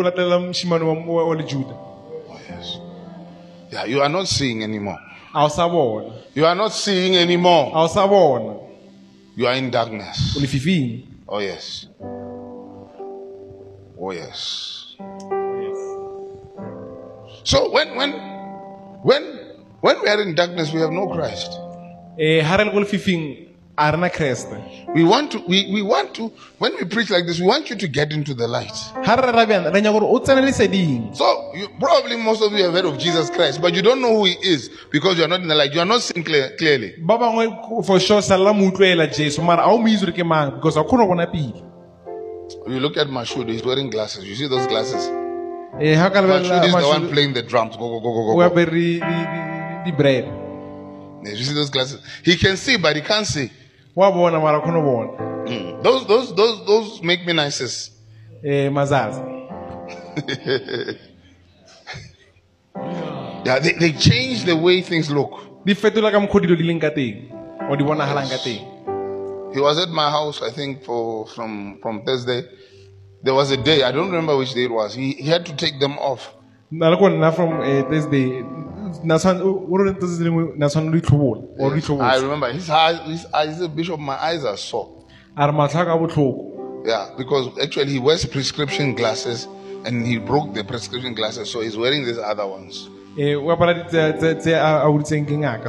latelela 0.02 0.38
moshimane 0.38 0.84
wa- 0.86 0.94
wa 0.94 1.24
wa 1.28 1.34
Oh 2.30 2.38
yes, 2.48 2.78
yeah. 3.72 3.84
You 3.84 4.00
are 4.00 4.08
not 4.08 4.26
seeing 4.28 4.62
anymore. 4.62 4.98
a 5.34 5.44
o 5.44 5.48
sa 5.48 5.68
bona 5.68 6.12
You 6.34 6.46
are 6.46 6.54
not 6.54 6.72
seeing 6.72 7.16
anymore. 7.16 7.72
a 7.74 7.82
o 7.82 7.86
sa 7.88 8.06
bona 8.06 8.54
You 9.36 9.46
are 9.46 9.56
in 9.58 9.70
darkness. 9.70 10.36
o 10.36 10.40
lefifing 10.40 11.02
Oh 11.28 11.40
yes. 11.40 11.88
Oh 13.98 14.12
yes. 14.12 14.38
So 17.44 17.70
when 17.70 17.96
when 17.96 18.12
when 19.02 19.22
when 19.80 19.96
we 20.02 20.08
are 20.08 20.22
in 20.22 20.34
darkness, 20.34 20.72
we 20.72 20.80
have 20.80 20.90
no 20.92 21.06
Christ. 21.08 21.50
um 21.52 22.44
ga 22.46 22.56
re 22.56 22.64
le 22.64 22.70
lefifing 22.84 23.45
a 23.78 23.92
rena 23.92 24.08
kreste 24.10 24.56
We 24.94 25.04
want 25.04 25.30
to 25.32 25.38
we, 25.46 25.70
we 25.72 25.82
want 25.82 26.14
to 26.14 26.32
when 26.58 26.74
we 26.76 26.84
preach 26.84 27.10
like 27.10 27.26
this, 27.26 27.38
we 27.38 27.46
want 27.46 27.68
you 27.68 27.76
to 27.76 27.88
get 27.88 28.12
into 28.12 28.34
the 28.34 28.48
light. 28.48 28.72
ga 29.04 29.14
re 29.16 29.26
rera 29.26 29.46
bjana 29.46 29.72
re 29.72 29.80
nyaka 29.80 30.00
gore 30.00 30.08
o 30.08 31.12
So 31.14 31.52
you, 31.54 31.68
probably 31.78 32.16
most 32.16 32.42
of 32.42 32.52
you 32.52 32.64
have 32.64 32.72
heard 32.72 32.86
of 32.86 32.98
Jesus 32.98 33.28
Christ, 33.30 33.60
but 33.60 33.74
you 33.74 33.82
don't 33.82 34.00
know 34.00 34.16
who 34.16 34.24
he 34.24 34.36
is 34.42 34.70
because 34.90 35.18
you 35.18 35.24
are 35.24 35.28
not 35.28 35.40
in 35.40 35.48
the 35.48 35.54
light. 35.54 35.74
You 35.74 35.80
are 35.80 35.86
not 35.86 36.02
seeing 36.02 36.24
clear, 36.24 36.56
clearly. 36.56 36.94
for 37.84 38.00
sure 38.00 38.20
salela 38.22 38.54
mo 38.56 38.70
utlweela 38.70 39.06
jesu 39.12 39.42
mara 39.42 39.62
a 39.62 39.70
o 39.72 39.78
mo 39.78 39.86
itse 39.86 40.00
gore 40.06 40.12
ke 40.12 40.24
mang 40.24 40.54
because 40.56 40.76
a 40.76 40.82
kgone 40.82 41.04
go 41.04 41.06
bona 41.08 41.26
pele 41.26 41.62
You 42.66 42.80
look 42.80 42.96
at 42.96 43.08
Mashood, 43.08 43.48
he's 43.48 43.64
wearing 43.64 43.90
glasses. 43.90 44.24
You 44.24 44.36
see 44.36 44.46
those 44.48 44.66
glasses? 44.68 45.04
Eh, 45.80 45.96
ka 45.96 46.22
Mashood 46.22 46.64
is 46.64 46.72
the 46.72 46.88
one 46.88 47.08
playing 47.10 47.34
the 47.34 47.42
drums. 47.42 47.76
Go, 47.76 47.88
go, 47.88 48.00
go, 48.00 48.12
go, 48.12 48.26
go, 48.26 48.34
go. 48.36 48.48
apere 48.48 49.84
di-bread 49.84 50.46
Yes, 51.26 51.38
You 51.38 51.44
see 51.44 51.54
those 51.54 51.70
glasses? 51.70 52.00
He 52.22 52.36
can 52.36 52.56
see, 52.56 52.76
but 52.76 52.94
he 52.94 53.02
can't 53.02 53.26
see. 53.26 53.50
Wa 53.96 54.12
bona 54.12 54.40
mara 54.40 54.58
a 54.58 54.60
kgone 54.60 55.24
Mm. 55.46 55.80
Those, 55.82 56.06
those, 56.08 56.34
those, 56.34 56.66
those 56.66 57.02
make 57.02 57.24
me 57.24 57.32
nices. 57.32 57.90
um 58.44 58.74
mazaza 58.74 59.22
Yeah, 63.46 63.60
they, 63.60 63.72
they 63.72 63.92
change 63.92 64.42
the 64.44 64.56
way 64.56 64.82
things 64.82 65.08
look. 65.10 65.30
di 65.64 65.74
fetola 65.74 66.10
ka 66.10 66.18
mokgwa 66.20 66.40
dilo 66.40 66.56
di 66.56 66.64
leng 66.64 66.80
ka 66.80 66.90
teng 66.90 67.30
o 67.70 67.76
di 67.76 67.84
bonagalang 67.84 68.28
ka 68.28 68.38
teng 68.42 68.62
He 69.54 69.60
was 69.60 69.78
at 69.78 69.88
my 69.88 70.10
house, 70.10 70.42
I 70.42 70.50
think, 70.50 70.84
for 70.84 71.26
from 71.28 71.78
from 71.80 72.02
Thursday. 72.04 72.42
there 73.22 73.34
was 73.34 73.50
a 73.50 73.56
day, 73.56 73.82
I 73.82 73.90
don't 73.92 74.06
remember 74.10 74.36
which 74.36 74.52
day 74.54 74.64
it 74.64 74.70
was, 74.70 74.94
he, 74.94 75.12
he 75.12 75.28
had 75.28 75.46
to 75.46 75.56
take 75.56 75.80
them 75.80 75.98
off. 75.98 76.32
na 76.70 76.90
le 76.90 76.96
ko 76.98 77.06
nna 77.08 77.30
from 77.34 77.62
eh, 77.62 77.82
thursday 77.86 78.42
na 79.06 79.14
tshwan- 79.18 79.40
o- 79.40 79.66
o 79.70 79.76
re 79.78 79.92
thursday 79.94 80.24
le 80.24 80.30
nngwe 80.30 80.58
na 80.58 80.66
tshwanela 80.68 81.00
o 81.12 81.46
or 81.58 81.72
o 81.90 82.00
I 82.02 82.16
remember 82.20 82.52
his 82.52 82.68
eyes, 82.68 82.98
his 83.06 83.26
eyes, 83.32 83.60
he 83.60 83.68
Bishop, 83.68 84.00
my 84.00 84.16
eyes 84.20 84.44
are 84.44 84.56
sore. 84.56 84.88
a 85.36 85.46
re 85.46 85.52
matlho 85.52 85.80
a 85.80 85.84
ka 85.84 85.96
botlhoko 85.96 86.52
Yeah, 86.84 87.10
because 87.18 87.48
actually 87.60 87.92
he 87.92 87.98
wears 87.98 88.24
prescription 88.26 88.94
glasses 88.94 89.48
and 89.84 90.06
he 90.06 90.18
broke 90.18 90.54
the 90.54 90.62
prescription 90.62 91.14
glasses, 91.14 91.50
so 91.50 91.60
he's 91.60 91.76
wearing 91.76 92.04
these 92.04 92.18
other 92.18 92.46
ones. 92.46 92.88
Eh, 93.18 93.34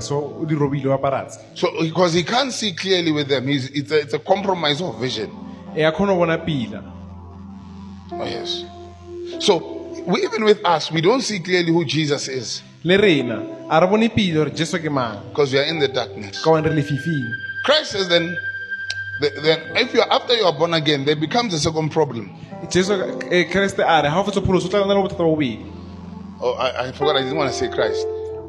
so 0.01 0.15
o 0.41 0.45
di 0.45 0.53
robile 0.55 0.85
o 0.87 0.97
aparatse 0.97 1.39
So 1.55 1.67
because 1.81 2.13
he 2.13 2.23
can't 2.23 2.51
see 2.51 2.71
clearly 2.73 3.11
with 3.11 3.27
them, 3.29 3.47
he's, 3.47 3.69
it's, 3.71 3.91
a, 3.91 3.99
it's 3.99 4.13
a 4.13 4.19
compromise 4.19 4.81
of 4.81 4.99
vision. 4.99 5.29
e 5.75 5.81
a 5.83 5.91
kgone 5.91 6.07
go 6.09 6.17
bona 6.17 6.37
pila 6.37 6.83
Oh 8.11 8.23
yes. 8.25 8.63
So 9.39 9.57
we, 10.05 10.23
even 10.23 10.43
with 10.45 10.63
us, 10.65 10.91
we 10.91 11.01
don't 11.01 11.21
see 11.21 11.39
clearly 11.39 11.71
who 11.71 11.83
Jesus 11.85 12.27
is 12.27 12.61
le 12.87 12.97
rena 12.97 13.37
a 13.69 13.79
re 13.81 13.87
bone 13.87 14.09
pila 14.09 14.33
gore 14.39 14.51
jesu 14.55 14.79
ke 14.79 14.89
mang 14.89 15.19
because 15.29 15.51
we 15.53 15.59
are 15.59 15.67
in 15.73 15.79
the 15.79 15.87
darkness. 15.87 16.41
ka 16.41 16.51
re 16.55 16.71
lefifing 16.71 17.25
Christ 17.65 17.91
says 17.91 18.07
then, 18.07 18.37
then 19.43 19.59
if 19.75 19.93
you 19.93 20.01
are 20.01 20.11
after 20.11 20.33
you 20.35 20.45
are 20.45 20.53
born 20.53 20.73
again, 20.73 21.03
there 21.03 21.17
becomes 21.17 21.53
a 21.53 21.59
second 21.59 21.89
problem. 21.91 22.31
jesu 22.69 22.93
eh, 23.29 23.43
kreste 23.51 23.83
a 23.83 24.01
re 24.03 24.09
ga 24.09 24.19
o 24.19 24.23
fetsa 24.23 24.41
pholoso 24.41 24.67
o 24.67 24.69
tla 24.69 24.85
nna 24.85 24.95
le 24.95 25.03
bothata 25.07 25.23
bobedi 25.23 25.73
Oh, 26.39 26.53
I, 26.53 26.89
I 26.89 26.91
forgot. 26.91 27.15
I 27.15 27.23
didn't 27.23 27.35
want 27.35 27.51
to 27.51 27.57
say 27.57 27.67
Christ. 27.67 28.05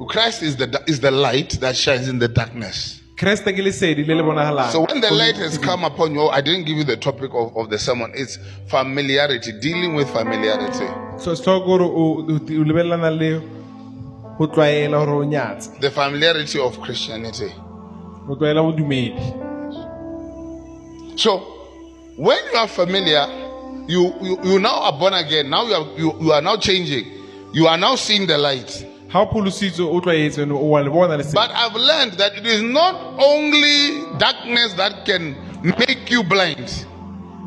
Christ 0.08 0.42
is 0.42 0.56
the 0.56 0.68
is 0.86 1.00
the 1.00 1.10
light 1.10 1.52
that 1.60 1.74
shines 1.74 2.06
in 2.06 2.18
the 2.18 2.28
darkness. 2.28 3.00
kreste 3.16 3.50
ke 3.56 3.62
lesedi 3.66 4.06
le 4.06 4.14
le 4.14 4.22
bonagalang 4.22 4.70
So 4.70 4.86
when 4.86 5.00
the 5.00 5.10
light 5.10 5.36
has 5.36 5.58
come 5.58 5.82
upon 5.84 6.14
you, 6.14 6.28
I 6.28 6.40
didn't 6.40 6.64
give 6.64 6.76
you 6.76 6.84
the 6.84 6.96
topic 6.96 7.32
of, 7.34 7.56
of 7.56 7.70
the 7.70 7.78
sermon. 7.78 8.12
It's 8.14 8.38
familiarity, 8.68 9.52
dealing 9.58 9.96
with 9.96 10.08
familiarity. 10.10 10.86
so 11.18 11.34
se 11.34 11.44
gore 11.44 11.82
o 11.82 12.22
lebelelana 12.28 13.10
le 13.10 13.57
go 14.38 14.46
tlwaela 14.46 14.98
gore 15.04 15.12
o 15.12 15.24
nyatse 15.24 15.70
The 15.80 15.90
familiarity 15.90 16.58
of 16.58 16.78
Christianity. 16.80 17.52
go 18.26 18.36
tlwaela 18.36 18.62
bodumedi 18.62 19.48
So 21.16 21.38
when 22.16 22.38
you 22.52 22.58
are 22.58 22.68
familiar, 22.68 23.26
you, 23.88 24.14
you, 24.20 24.38
you 24.44 24.58
now 24.60 24.82
are 24.82 24.92
born 24.98 25.14
again. 25.14 25.50
Now 25.50 25.66
you 25.66 25.74
are, 25.74 25.98
you, 25.98 26.14
you 26.20 26.32
are 26.32 26.40
now 26.40 26.56
changing. 26.56 27.06
You 27.52 27.66
are 27.66 27.76
now 27.76 27.96
seeing 27.96 28.26
the 28.26 28.38
light. 28.38 28.86
ga 29.10 29.20
o 29.22 29.26
pholositswe 29.26 29.84
o 29.84 30.00
tlwaetse 30.00 30.42
o 30.52 30.68
wa 30.68 30.80
le 30.80 30.90
bona 30.90 31.16
lesedi 31.16 31.34
But 31.34 31.50
I've 31.50 31.74
learned 31.74 32.12
that 32.18 32.36
it 32.36 32.46
is 32.46 32.62
not 32.62 32.94
only 33.18 34.04
darkness 34.18 34.74
that 34.74 35.06
can 35.06 35.34
make 35.62 36.10
you 36.10 36.22
blind, 36.22 36.86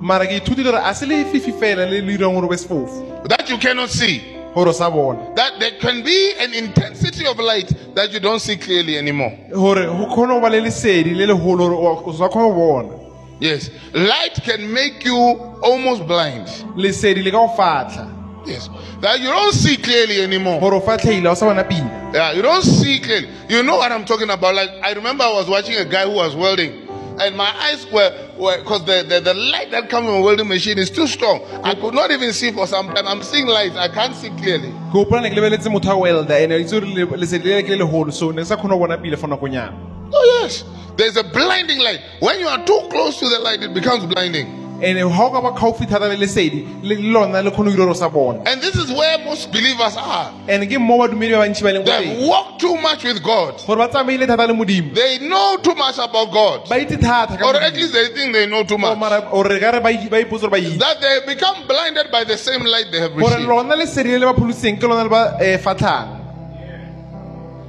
mara 0.02 0.26
ke 0.26 0.42
ithutile 0.42 0.64
gore 0.72 0.82
a 0.84 0.96
se 0.96 1.06
le 1.06 1.24
fela 1.26 1.86
le 1.88 2.02
le 2.02 2.18
dirang 2.18 2.34
gore 2.34 2.46
o 2.46 2.50
be 2.50 2.56
sefofu 2.56 3.28
that 3.30 3.48
you 3.48 3.60
cannot 3.60 3.90
see. 3.90 4.31
Gore 4.54 4.70
o 4.70 4.72
sa 4.72 4.90
bona 4.90 5.34
That 5.36 5.60
there 5.60 5.72
can 5.80 6.04
be 6.04 6.34
an 6.40 6.54
intensity 6.54 7.26
of 7.26 7.38
light 7.40 7.72
that 7.96 8.12
you 8.12 8.20
don't 8.20 8.40
see 8.40 8.58
clearly 8.58 8.98
anymore. 8.98 9.32
gore 9.52 9.86
go 9.86 10.06
kgone 10.08 10.28
go 10.28 10.42
ba 10.42 10.50
le 10.50 10.62
lesedi 10.62 11.16
le 11.16 11.26
legolo 11.26 11.58
gore 11.70 11.74
o- 11.76 12.04
o 12.06 12.12
sa 12.14 12.28
kgone 12.30 12.54
go 12.54 12.56
bona 12.56 12.98
Yes. 13.40 13.72
Light 13.94 14.36
can 14.44 14.72
make 14.72 15.04
you 15.04 15.16
almost 15.64 16.06
blind. 16.06 16.48
lesedi 16.76 17.24
le 17.24 17.32
ka 17.32 17.38
go 17.48 17.54
fatlha 17.58 18.08
Yes. 18.46 18.70
That 19.02 19.20
you 19.20 19.28
don't 19.30 19.54
see 19.54 19.78
clearly 19.78 20.22
anymore. 20.22 20.60
gore 20.60 20.74
o 20.76 20.82
fatlheile 20.82 21.28
o 21.30 21.34
sa 21.36 21.46
bona 21.48 21.64
pila 21.64 22.12
Yeah, 22.14 22.34
you 22.34 22.42
don't 22.42 22.62
see 22.64 23.00
clearly. 23.00 23.30
You 23.48 23.64
know 23.64 23.78
what 23.78 23.90
I'm 23.92 24.04
talking 24.04 24.30
about. 24.30 24.54
Like 24.54 24.70
I 24.84 24.92
remember 24.92 25.24
I 25.24 25.32
was 25.32 25.48
watching 25.48 25.76
a 25.78 25.86
guy 25.86 26.04
who 26.04 26.12
was 26.12 26.36
welding, 26.36 26.86
and 27.26 27.36
my 27.38 27.52
eyes 27.68 27.86
were 27.92 28.10
because 28.58 28.86
the, 28.86 29.04
the 29.08 29.20
the 29.22 29.34
light 29.34 29.72
that 29.72 29.90
comes 29.90 30.06
from 30.08 30.16
a 30.16 30.22
welding 30.22 30.48
machine 30.48 30.78
is 30.78 30.90
too 30.90 31.08
strong. 31.08 31.42
I 31.64 31.76
could 31.76 31.94
not 31.94 32.12
even 32.12 32.34
see 32.34 32.52
for 32.52 32.68
some 32.68 32.88
time. 32.94 33.08
I'm 33.08 33.22
seeing 33.24 33.48
lights. 33.48 33.76
I 33.76 33.88
can't 33.88 34.16
see 34.16 34.30
clearly. 34.42 34.72
ke 34.92 34.96
opona 35.04 35.22
ne 35.22 35.30
ke 35.30 35.36
lebeletse 35.40 35.70
motho 35.76 35.92
a 35.92 35.98
welda 35.98 36.36
ande 36.44 36.58
itse 36.64 36.72
gore 36.72 36.86
le- 36.86 37.18
lesedi 37.18 37.46
le 37.46 37.56
le 37.56 37.64
ke 37.64 37.70
le 37.70 37.78
legolo 37.86 38.12
so 38.14 38.32
ne 38.32 38.42
ke 38.42 38.48
sa 38.48 38.56
kgone 38.58 38.70
go 38.76 38.80
bona 38.86 38.98
pila 38.98 39.18
for 39.18 39.28
nakonyana 39.28 39.74
Oh 40.14 40.40
yes, 40.42 40.66
there's 40.98 41.16
a 41.16 41.24
blinding 41.24 41.80
light. 41.80 42.02
When 42.20 42.38
you 42.40 42.48
are 42.48 42.66
too 42.66 42.80
close 42.90 43.18
to 43.20 43.30
the 43.30 43.40
light, 43.40 43.64
it 43.64 43.74
becomes 43.74 44.06
blinding. 44.06 44.61
And 44.84 44.98
ga 44.98 45.24
o 45.26 45.30
ka 45.32 45.42
ba 45.42 45.52
gaufi 45.60 45.86
thata 45.88 46.08
le 46.10 46.16
lesedi 46.18 46.66
le 46.84 46.96
lona 47.12 47.42
le 47.42 47.52
kgone 47.52 47.76
go 47.76 47.86
dira 47.86 47.96
sa 47.96 48.10
bona 48.10 48.42
And 48.46 48.62
this 48.62 48.76
is 48.76 48.92
where 48.92 49.18
most 49.26 49.52
believers 49.52 49.96
are. 49.98 50.34
and 50.48 50.64
ke 50.70 50.80
mo 50.80 50.98
badumedi 51.00 51.32
ba 51.32 51.46
bantšhi 51.46 51.62
ba 51.64 51.72
leng 51.74 51.86
ko 51.86 51.92
They 51.92 52.06
teng 52.16 52.28
walk 52.28 52.60
too 52.60 52.76
much 52.78 53.04
with 53.04 53.22
God. 53.24 53.62
gore 53.68 53.78
ba 53.78 53.88
tsamaile 53.90 54.26
thata 54.28 54.48
le 54.48 54.54
modimo 54.54 54.94
They 54.96 55.20
know 55.20 55.58
too 55.62 55.76
much 55.76 55.98
about 55.98 56.32
God, 56.32 56.70
ba 56.70 56.76
itse 56.80 56.98
thata 57.00 57.38
ka 57.38 57.46
or 57.50 57.56
at 57.56 57.74
Modimo. 57.74 57.76
least 57.78 57.94
they 57.94 58.08
think 58.16 58.34
they 58.34 58.46
know 58.48 58.64
too 58.64 58.78
much. 58.78 58.98
mara 58.98 59.30
o 59.32 59.44
re 59.44 59.60
ka 59.60 59.70
re 59.72 59.80
ba 59.80 59.90
i- 59.90 60.10
ba 60.10 60.18
ipotse 60.24 60.42
gore 60.42 60.50
ba 60.52 60.58
itse 60.58 60.80
That 60.80 61.00
they 61.02 61.20
become 61.34 61.68
blinded 61.68 62.12
by 62.12 62.24
the 62.24 62.38
same 62.38 62.64
light 62.66 62.92
they 62.92 63.00
have 63.00 63.12
gore 63.14 63.30
received. 63.30 63.48
lona 63.48 63.76
lesedi 63.76 64.12
le 64.18 64.26
le 64.26 64.34
ba 64.34 64.40
pholoseng 64.40 64.80
ke 64.80 64.84
lona 64.88 65.04
le 65.04 65.10
ba 65.10 65.38
eh, 65.40 65.58
fatlhang 65.58 66.18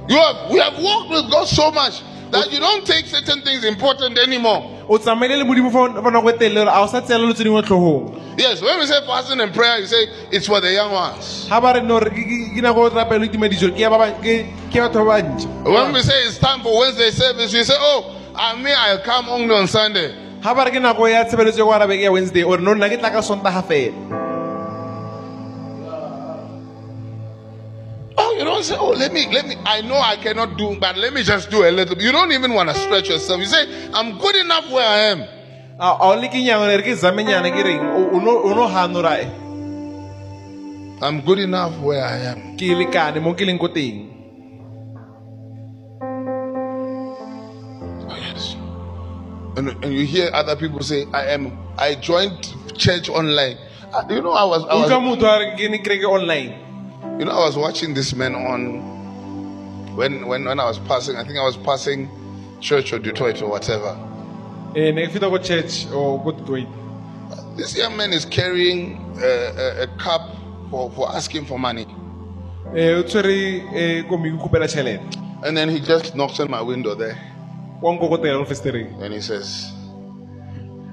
You 0.07 0.17
have, 0.17 0.51
we 0.51 0.59
have 0.59 0.77
walked 0.83 1.11
with 1.11 1.31
God 1.31 1.47
so 1.47 1.71
much 1.71 2.01
that 2.33 2.51
you 2.51 2.59
don't 2.59 2.85
take 2.85 3.05
certain 3.07 3.41
things 3.41 3.63
important 3.63 4.17
anymore. 4.17 4.61
o 4.89 4.97
tsamaile 4.97 5.37
le 5.37 5.43
modimo 5.45 5.71
fa 5.71 5.87
fa 6.03 6.09
nako 6.11 6.29
e 6.29 6.33
telele 6.37 6.65
gore 6.65 6.69
a 6.73 6.81
o 6.83 6.87
sa 6.87 7.01
tseela 7.01 7.25
lo 7.25 7.33
tse 7.33 7.43
dingwe 7.43 7.61
tlhogong 7.63 8.19
Yes, 8.35 8.61
when 8.63 8.79
we 8.79 8.87
say 8.87 8.99
fasting 9.05 9.39
and 9.41 9.53
prayer, 9.53 9.77
you 9.77 9.85
say 9.85 10.07
it's 10.31 10.47
for 10.47 10.59
the 10.59 10.71
young 10.73 10.91
ones. 10.91 11.45
ga 11.49 11.59
ba 11.61 11.73
re 11.73 11.81
no 11.81 11.99
re 11.99 12.09
ke- 12.09 12.25
ke 12.25 12.55
ke 12.57 12.61
nako 12.65 12.89
rapelo 12.89 13.23
itumediso 13.29 13.69
ke 13.71 13.79
ya 13.79 13.89
ba 13.89 13.97
ba- 13.97 14.17
ke 14.21 14.49
ke 14.71 14.75
ya 14.75 14.89
batho 14.89 15.05
ba 15.05 15.21
bantšha 15.21 15.47
When 15.63 15.93
we 15.93 16.01
say 16.01 16.17
it's 16.27 16.39
time 16.39 16.61
for 16.61 16.73
Wednesday 16.79 17.11
service, 17.11 17.53
we 17.53 17.63
say, 17.63 17.75
oh, 17.77 18.15
I 18.35 18.55
mean, 18.57 18.73
I'll 18.75 18.99
come 19.05 19.29
only 19.29 19.53
on 19.53 19.67
Sunday. 19.67 20.09
ga 20.41 20.53
ba 20.53 20.65
re 20.65 20.71
ke 20.71 20.81
nako 20.81 21.05
ya 21.09 21.23
tshebeletso 21.23 21.59
ya 21.61 21.65
go 21.65 21.71
arabe 21.71 21.95
ke 21.95 22.03
ya 22.03 22.11
wednesday 22.11 22.43
ore 22.43 22.59
no 22.59 22.73
nna 22.73 22.89
ke 22.89 22.97
tla 22.99 23.11
ka 23.11 23.21
sontaga 23.21 23.61
fela 23.63 23.93
don't 28.63 28.77
say, 28.77 28.77
oh, 28.79 28.91
let 28.91 29.11
me, 29.13 29.27
let 29.31 29.47
me, 29.47 29.55
I 29.65 29.81
know 29.81 29.99
I 29.99 30.15
cannot 30.15 30.57
do, 30.57 30.77
but 30.79 30.97
let 30.97 31.13
me 31.13 31.23
just 31.23 31.49
do 31.49 31.67
a 31.67 31.71
little. 31.71 32.01
You 32.01 32.11
don't 32.11 32.31
even 32.31 32.53
want 32.53 32.69
to 32.69 32.75
stretch 32.75 33.09
yourself. 33.09 33.39
You 33.39 33.45
say, 33.45 33.91
I'm 33.93 34.17
good 34.17 34.35
enough 34.35 34.69
where 34.71 34.87
I 34.87 34.97
am. 35.11 35.21
a 35.79 35.85
a 35.85 35.97
o 36.01 36.15
le 36.15 36.27
ke 36.29 36.39
nyang 36.39 36.63
re 36.69 36.83
ke 36.85 36.93
zame 36.95 37.23
nyana 37.25 37.49
ke 37.51 37.63
reng 37.65 37.81
o 37.97 38.15
o 38.15 38.19
no 38.19 38.33
o 38.45 38.53
no 38.53 38.67
gano 38.69 39.01
ra 39.01 39.15
I'm 41.01 41.19
good 41.21 41.39
enough 41.39 41.77
where 41.79 42.05
I 42.05 42.17
am. 42.31 42.55
ke 42.57 42.69
lekane 42.81 43.21
mo 43.21 43.33
ke 43.33 43.43
leng 43.49 43.59
ko 43.59 43.67
Oh, 48.05 48.15
yes. 48.15 48.55
And, 49.57 49.69
and 49.83 49.93
you 49.93 50.05
hear 50.05 50.29
other 50.31 50.55
people 50.55 50.81
say, 50.81 51.05
I 51.11 51.33
am, 51.33 51.57
I 51.77 51.95
joined 51.95 52.53
church 52.77 53.09
online. 53.09 53.57
Uh, 53.91 54.03
You 54.09 54.21
know, 54.21 54.31
I 54.31 54.45
was, 54.45 54.63
I 54.65 54.75
was, 54.75 54.91
motho 54.91 55.25
a 55.25 55.39
re 55.41 55.79
ke 55.79 56.05
online 56.05 56.72
you 57.19 57.25
know, 57.25 57.31
I 57.31 57.45
was 57.45 57.57
watching 57.57 57.93
this 57.93 58.13
man 58.15 58.35
on, 58.35 59.95
when, 59.95 60.25
when, 60.27 60.45
when 60.45 60.59
I 60.59 60.65
was 60.65 60.79
passing, 60.79 61.15
I 61.15 61.23
think 61.23 61.37
I 61.37 61.43
was 61.43 61.57
passing 61.57 62.09
church 62.59 62.93
or 62.93 62.99
Detroit 62.99 63.41
or 63.41 63.49
whatever. 63.49 63.97
Eh, 64.75 64.91
ne 64.91 65.07
ke 65.07 65.11
feta 65.11 65.29
ko 65.29 65.37
church 65.37 65.85
o 65.91 66.19
ko 66.19 66.31
Detroit. 66.31 66.67
This 67.57 67.77
young 67.77 67.95
man 67.95 68.11
is 68.13 68.25
carrying 68.25 68.97
a, 69.21 69.27
a, 69.27 69.83
a 69.83 69.87
cup 69.97 70.35
for, 70.69 70.89
for 70.91 71.11
asking 71.13 71.45
for 71.45 71.59
money. 71.59 71.85
Eh, 72.75 72.93
o 72.97 73.03
tshwere 73.03 73.35
eh, 73.75 74.03
ko 74.09 74.17
mme 74.17 74.39
kopela 74.39 74.65
tšhelete 74.65 75.45
And 75.45 75.57
then 75.57 75.69
he 75.69 75.79
just 75.79 76.15
knocks 76.15 76.39
on 76.39 76.49
my 76.49 76.61
window 76.61 76.95
there 76.95 77.19
wa 77.83 77.93
nkokotela 77.93 78.39
go 78.39 78.45
festereng 78.45 79.01
and 79.03 79.13
he 79.13 79.21
says, 79.21 79.73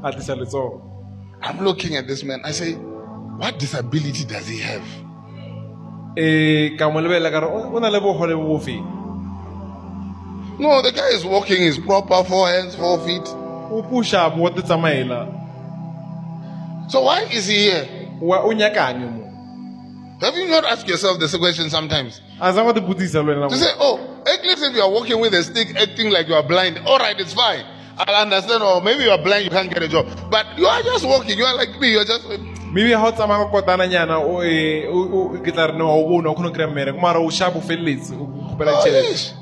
a 0.03 0.11
tlisa 0.11 0.35
letsogo 0.37 0.83
I'm 1.43 1.65
looking 1.65 1.97
at 1.97 2.07
this 2.07 2.23
man. 2.23 2.43
I 2.45 2.50
say, 2.50 2.75
what 2.75 3.59
disability 3.59 4.25
does 4.25 4.47
he 4.47 4.59
have? 4.59 4.85
Eh, 6.17 6.76
ka 6.76 6.90
mo 6.90 7.00
lebelela 7.00 7.31
ka 7.31 7.40
re 7.40 7.47
o 7.47 7.76
o 7.76 7.79
na 7.79 7.88
le 7.88 8.00
bogole 8.00 8.35
bo 8.35 8.59
bofeng 8.59 8.99
No, 10.59 10.83
the 10.83 10.93
guy 10.93 11.09
is 11.14 11.25
walking 11.25 11.62
his 11.62 11.79
proper 11.79 12.23
four 12.25 12.49
hands, 12.49 12.75
four 12.76 12.99
feet. 13.07 13.26
o 13.71 13.83
puša 13.83 14.35
bo 14.37 14.49
te 14.50 14.62
tsamaela 14.62 15.29
So 16.90 17.02
why 17.02 17.23
is 17.31 17.47
he 17.47 17.71
here? 17.71 17.87
wa 18.21 18.43
o 18.43 18.50
nyakane 18.52 19.07
mo 19.07 19.21
Have 20.21 20.35
you 20.37 20.49
not 20.49 20.64
asked 20.64 20.87
yourself 20.88 21.19
this 21.21 21.35
question 21.37 21.71
sometimes? 21.71 22.21
a 22.40 22.52
sa 22.52 22.62
go 22.64 22.73
te 22.73 22.81
botsisa 22.81 23.23
le 23.25 23.33
wena 23.35 23.49
To 23.49 23.57
say, 23.57 23.71
oh, 23.79 23.99
at 24.26 24.43
least 24.43 24.62
if 24.62 24.75
you 24.75 24.83
are 24.83 24.90
walking 24.90 25.21
with 25.21 25.33
a 25.35 25.43
stick 25.45 25.75
acting 25.76 26.11
like 26.11 26.26
you 26.29 26.35
are 26.35 26.43
blind, 26.43 26.79
all 26.85 26.99
right, 26.99 27.19
it's 27.19 27.33
fine. 27.33 27.64
I'll 27.97 28.23
understand. 28.23 28.62
Or 28.62 28.81
maybe 28.83 29.05
you 29.05 29.11
are 29.11 29.23
blind, 29.23 29.45
you 29.45 29.50
can't 29.50 29.69
get 29.73 29.83
a 29.83 29.88
job. 29.88 30.07
But 30.31 30.59
you 30.59 30.67
are 30.67 30.83
just 30.83 31.05
walking. 31.07 31.37
You 31.38 31.45
are 31.45 31.55
like 31.55 31.79
me. 31.81 31.93
You're 31.93 32.05
just. 32.05 32.25
Maybe 32.73 32.91
ga 32.91 33.05
o 33.07 33.12
tsamaya 33.12 33.45
ka 33.45 33.50
kotana 33.50 33.87
nyana 33.87 34.19
o 34.19 34.43
o- 34.89 35.35
o- 35.35 35.39
ke 35.43 35.53
tla 35.53 35.67
re 35.67 35.73
ne 35.79 35.83
wa 35.85 35.93
o 35.95 36.09
bona 36.09 36.31
o 36.31 36.35
kgone 36.35 36.49
go 36.49 36.53
kry-a 36.53 36.69
mmereko 36.69 37.00
mara 37.00 37.19
o 37.21 37.29
feleletse 37.61 38.12
o 38.15 38.27
kgopela 38.27 38.73
Oh, 38.73 38.83
tšhelete. 38.85 39.35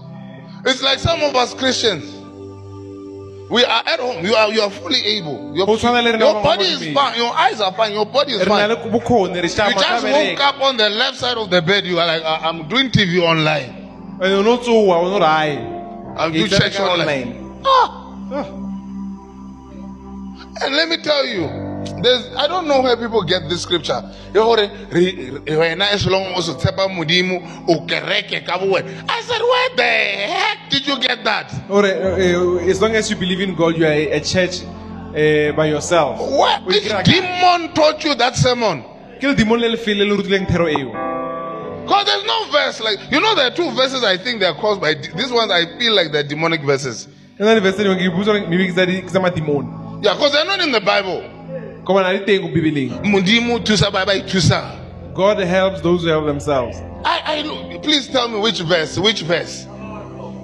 It's 0.67 0.83
like 0.83 0.99
some 0.99 1.23
of 1.23 1.35
us 1.37 1.55
Christians. 1.55 2.05
We 3.51 3.65
are 3.65 3.83
at 3.87 3.99
home. 4.01 4.25
You 4.27 4.35
are 4.35 4.53
you 4.53 4.61
are 4.61 4.71
fully 4.71 5.01
able. 5.17 5.57
Your, 5.57 5.67
Go 5.67 5.77
tshwana 5.77 6.03
le 6.03 6.13
rena 6.13 6.25
your 6.25 6.43
body 6.43 6.65
is 6.65 6.95
fine. 6.95 7.17
Your 7.17 7.33
eyes 7.35 7.61
are 7.61 7.73
fine. 7.73 7.93
Your 7.93 8.05
body 8.07 8.33
is 8.33 8.41
re 8.41 8.47
na 8.47 8.67
le 8.67 8.77
fine. 8.77 8.93
You 9.71 9.81
just 9.81 10.05
woke 10.05 10.41
up 10.41 10.61
on 10.61 10.77
the 10.77 10.91
left 10.91 11.17
side 11.17 11.37
of 11.39 11.49
the 11.49 11.63
bed. 11.63 11.87
You 11.87 11.99
are 11.99 12.07
like, 12.07 12.23
"I- 12.25 12.49
I'm 12.49 12.69
doing 12.69 12.91
TV 12.91 13.21
online. 13.21 13.75
ande 14.21 14.35
o 14.35 14.43
ne 14.43 14.51
o 14.51 14.57
tsoa 14.59 14.97
o 14.99 15.09
ne 15.09 15.15
o 15.15 15.19
I'm 16.19 16.33
doing 16.33 16.49
church 16.51 16.81
online 16.81 17.61
Ah. 17.65 18.05
Ah, 18.33 18.45
And 20.61 20.75
let 20.75 20.89
me 20.89 20.97
tell 20.99 21.25
you, 21.25 21.45
There's, 22.03 22.27
I 22.37 22.47
don't 22.47 22.67
know 22.69 22.81
where 22.81 22.97
people 22.97 23.23
get 23.23 23.49
this 23.49 23.63
scripture. 23.63 23.93
I 23.95 24.33
said, 29.23 29.43
where 29.43 29.69
the 29.77 29.83
heck 29.83 30.71
did 30.71 30.87
you 30.87 30.99
get 31.01 31.25
that? 31.25 31.53
Or 31.69 31.85
uh, 31.85 32.69
as 32.69 32.81
long 32.81 32.95
as 32.95 33.11
you 33.11 33.17
believe 33.17 33.41
in 33.41 33.55
God, 33.55 33.77
you 33.77 33.85
are 33.85 33.91
a, 33.91 34.21
church 34.21 34.63
uh, 34.63 35.53
by 35.57 35.67
yourself. 35.67 36.19
What? 36.21 36.65
Which 36.67 36.89
demon 37.05 37.73
taught 37.75 38.05
you 38.05 38.15
that 38.15 38.37
sermon? 38.37 38.85
Ke 39.19 39.25
le 39.25 39.35
demon 39.35 39.59
le 39.61 39.69
lefele 39.69 40.07
le 40.09 40.17
rutileng 40.17 40.47
thero 40.47 40.69
eo. 40.69 40.93
Because 41.85 42.05
there's 42.07 42.25
no 42.25 42.45
verse 42.53 42.81
like 42.81 42.99
you 43.11 43.21
know 43.21 43.35
there 43.35 43.47
are 43.51 43.55
two 43.55 43.71
verses 43.73 44.05
I 44.05 44.17
think 44.19 44.41
they're 44.41 44.55
caused 44.55 44.81
by 44.81 44.95
de- 44.95 45.13
these 45.17 45.33
ones 45.33 45.51
I 45.51 45.65
feel 45.79 45.95
like 45.95 46.13
they're 46.13 46.23
demonic 46.23 46.63
verses. 46.63 47.09
Na 47.39 47.59
verse 47.59 47.75
tse 47.77 47.85
dingwe 47.85 47.97
ke 47.99 48.03
ipotsa 48.13 48.27
gore 48.27 48.47
maybe 48.49 48.69
ke 48.69 48.75
tsa 48.75 48.87
di- 48.87 49.03
ke 49.03 49.09
tsa 49.09 49.19
mademoni. 49.19 50.05
Yeah, 50.05 50.15
because 50.15 50.33
they're 50.33 50.45
not 50.45 50.61
in 50.61 50.71
the 50.71 50.81
Bible. 50.81 51.38
Ka 51.89 51.95
bona 51.97 52.13
di 52.13 52.21
teng 52.21 52.45
ko 52.45 52.49
Bibeleng. 52.53 53.01
Modimo 53.01 53.57
thusa 53.65 53.89
ba 53.89 54.05
ba 54.05 54.13
ithusa. 54.13 54.77
God 55.17 55.39
helps 55.39 55.81
those 55.81 56.03
who 56.05 56.09
help 56.13 56.27
themselves. 56.27 56.77
I, 57.03 57.41
I 57.41 57.79
please 57.81 58.09
tell 58.09 58.29
me 58.29 58.39
which 58.39 58.61
verse, 58.61 58.99
which 58.99 59.23
verse. 59.23 59.65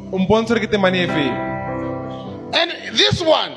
O 0.09 0.17
mpontshe 0.17 0.57
gore 0.57 0.65
ke 0.65 0.73
temane 0.73 1.05
e 1.05 1.07
feng. 1.07 1.37
And 2.57 2.97
this 2.97 3.21
one, 3.21 3.53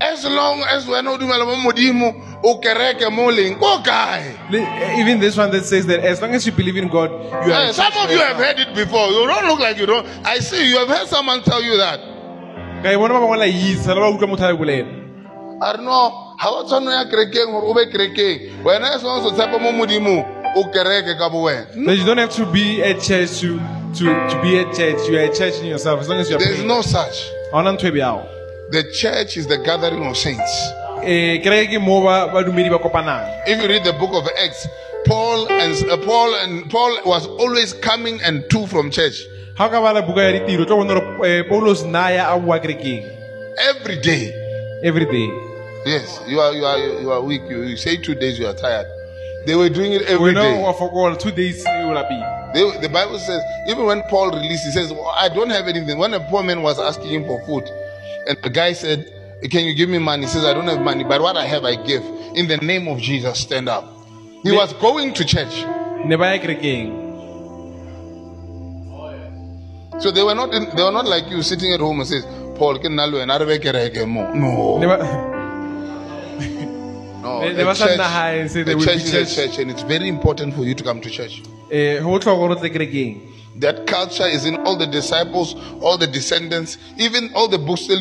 as 0.00 0.24
long 0.24 0.64
as 0.74 0.88
we're 0.88 1.02
not 1.02 1.20
doing 1.20 1.30
modimo 1.30 2.42
o 2.42 2.58
kereke 2.58 3.06
mo 3.14 3.30
leng 3.30 3.60
ko 3.60 3.78
kae? 3.78 4.98
Even 4.98 5.20
this 5.20 5.36
one 5.36 5.52
that 5.52 5.64
says 5.64 5.86
that 5.86 6.00
as 6.00 6.20
long 6.20 6.34
as 6.34 6.44
you 6.44 6.50
believe 6.50 6.78
in 6.78 6.88
God, 6.88 7.12
you 7.46 7.52
are. 7.54 7.70
Eh, 7.70 7.72
some 7.72 7.92
of 7.94 8.10
you 8.10 8.18
have 8.18 8.38
heard 8.38 8.58
it 8.58 8.74
before. 8.74 9.06
You 9.06 9.24
don't 9.28 9.46
look 9.46 9.60
like 9.60 9.78
you 9.78 9.86
don't. 9.86 10.04
I 10.26 10.40
see 10.40 10.68
you 10.68 10.78
have 10.78 10.88
heard 10.88 11.06
someone 11.06 11.44
tell 11.44 11.62
you 11.62 11.76
that. 11.76 12.00
Ka 12.82 12.90
e 12.90 12.96
bona 12.96 13.14
ba 13.14 13.20
bangwe 13.22 13.38
la 13.38 13.46
isa 13.46 13.94
le 13.94 14.00
ba 14.00 14.10
utlwa 14.10 14.34
motho 14.34 14.50
a 14.50 14.56
bolela. 14.58 14.98
I 15.62 15.76
don't 15.76 15.84
know. 16.40 16.48
Ha 16.48 16.50
wa 16.50 16.64
tshwanela 16.64 16.94
ya 16.96 17.04
kerekeng 17.04 17.52
gore 17.52 17.66
o 17.66 17.74
be 17.74 17.86
kerekeng. 17.86 18.62
Wena 18.64 18.94
as 18.94 19.02
long 19.02 19.26
as 19.26 19.38
o 19.38 19.58
mo 19.58 19.72
modimo 19.72 20.54
o 20.56 20.64
kereke 20.64 21.18
ka 21.18 21.28
bo 21.28 21.44
wena. 21.44 21.66
But 21.84 21.98
you 21.98 22.04
don't 22.04 22.18
have 22.18 22.32
to 22.32 22.46
be 22.46 22.80
a 22.82 22.94
church 23.00 23.40
to 23.40 23.58
to 23.94 24.04
to 24.04 24.40
be 24.42 24.58
a 24.58 24.64
church. 24.74 25.08
You 25.08 25.18
are 25.18 25.24
a 25.24 25.34
church 25.34 25.60
in 25.60 25.66
yourself 25.66 26.00
as 26.00 26.08
long 26.08 26.18
as 26.18 26.30
you 26.30 26.36
are. 26.36 26.38
There 26.38 26.52
is 26.52 26.64
no 26.64 26.82
such. 26.82 27.30
Ha 27.52 27.62
hona 27.62 27.76
ntho 27.76 27.90
bjao. 27.92 28.26
The 28.70 28.90
church 28.92 29.36
is 29.36 29.46
the 29.46 29.58
gathering 29.58 30.06
of 30.06 30.16
saints. 30.16 30.72
Ke 31.02 31.80
mo 31.80 32.02
badumedi 32.02 32.70
ba 32.70 32.78
kopanang. 32.78 33.42
If 33.46 33.62
you 33.62 33.68
read 33.68 33.84
the 33.84 33.92
book 33.92 34.14
of 34.14 34.28
Acts, 34.42 34.66
Paul 35.06 35.48
and 35.50 35.90
uh, 35.90 35.96
Paul 36.04 36.34
and 36.34 36.70
Paul 36.70 37.00
was 37.04 37.26
always 37.26 37.72
coming 37.72 38.20
and 38.22 38.48
to 38.50 38.66
from 38.66 38.90
church 38.90 39.24
Ha 39.56 39.66
o 39.66 39.70
ka 39.70 39.80
bala 39.80 40.02
buka 40.02 40.24
ya 40.24 40.40
ditiro, 40.40 40.62
o 40.62 40.64
tlo 40.64 40.76
bona 40.76 40.94
gore 40.94 41.26
eh, 41.26 41.42
Paulos 41.44 41.84
naya 41.84 42.32
a 42.32 42.38
boa 42.38 42.60
kerekeng 42.60 43.04
every 43.58 44.00
day. 44.00 44.32
every 44.82 45.04
day. 45.04 45.49
Yes, 45.86 46.20
you 46.26 46.38
are 46.40 46.52
you 46.52 46.64
are 46.64 46.78
you 47.00 47.10
are 47.10 47.22
weak. 47.22 47.42
You, 47.48 47.62
you 47.62 47.76
say 47.76 47.96
two 47.96 48.14
days 48.14 48.38
you 48.38 48.46
are 48.46 48.54
tired. 48.54 48.86
They 49.46 49.54
were 49.56 49.70
doing 49.70 49.92
it 49.92 50.02
every 50.02 50.26
We 50.26 50.32
know 50.32 50.42
day. 50.42 50.62
wa 50.62 50.72
fokola 50.74 51.18
two 51.18 51.30
days 51.30 51.64
e 51.64 51.68
o 51.68 51.92
lapile. 51.92 52.52
They, 52.52 52.78
the 52.82 52.88
Bible 52.88 53.18
says 53.18 53.40
even 53.68 53.86
when 53.86 54.02
Paul 54.10 54.30
released, 54.30 54.64
he 54.66 54.72
says, 54.72 54.92
well, 54.92 55.08
"I 55.16 55.28
don't 55.28 55.48
have 55.50 55.66
anything." 55.68 55.96
When 55.98 56.12
a 56.14 56.20
poor 56.28 56.42
man 56.42 56.62
was 56.62 56.78
asking 56.78 57.10
him 57.10 57.24
for 57.24 57.40
food, 57.46 57.64
and 58.28 58.36
the 58.42 58.50
guy 58.50 58.74
said, 58.74 59.06
"Can 59.50 59.64
you 59.64 59.74
give 59.74 59.88
me 59.88 59.98
money?" 59.98 60.24
He 60.26 60.28
says, 60.28 60.44
"I 60.44 60.52
don't 60.52 60.66
have 60.66 60.82
money, 60.82 61.04
but 61.04 61.22
what 61.22 61.36
I 61.38 61.46
have, 61.46 61.64
I 61.64 61.76
give." 61.76 62.02
In 62.34 62.46
the 62.48 62.58
name 62.58 62.86
of 62.88 62.98
Jesus, 62.98 63.38
stand 63.38 63.68
up. 63.68 63.84
He 64.42 64.50
Ne- 64.50 64.56
was 64.56 64.72
going 64.74 65.14
to 65.14 65.24
church, 65.24 65.54
so 70.00 70.10
they 70.10 70.22
were 70.22 70.34
not 70.34 70.52
in, 70.54 70.64
they 70.76 70.82
were 70.82 70.92
not 70.92 71.06
like 71.06 71.28
you 71.30 71.42
sitting 71.42 71.72
at 71.72 71.80
home 71.80 72.00
and 72.00 72.08
says, 72.08 72.24
"Paul, 72.56 72.78
can 72.78 72.98
I 72.98 73.04
learn? 73.06 73.30
I 73.30 73.38
don't 73.38 73.48
make 73.48 74.06
more." 74.06 74.34
No, 74.34 74.78
Ne 77.40 77.52
ba 77.52 77.54
no. 77.54 77.54
they- 77.54 77.54
they 77.54 77.70
a 77.70 77.74
church, 77.74 77.98
naha 77.98 78.40
and 78.40 78.50
say 78.50 78.62
they 78.62 78.72
a 78.72 78.76
church 78.78 78.96
is 78.96 79.14
a 79.14 79.46
church, 79.46 79.58
and 79.58 79.70
it's 79.70 79.82
very 79.82 80.08
important 80.08 80.54
for 80.54 80.64
you 80.64 80.74
to 80.74 80.84
come 80.84 81.00
to 81.00 81.10
church. 81.10 81.42
eh 81.70 81.98
ho 82.00 82.08
botlhokwa 82.10 82.36
gore 82.38 82.52
o 82.52 82.54
tle 82.54 82.70
kerekeng. 82.70 83.20
That 83.60 83.86
culture 83.86 84.26
is 84.26 84.44
in 84.46 84.56
all 84.64 84.76
the 84.76 84.86
disciples, 84.86 85.54
all 85.82 85.98
the 85.98 86.06
descendants, 86.06 86.78
even 86.96 87.30
all 87.34 87.48
the 87.48 87.58
books, 87.58 87.86
the 87.88 87.96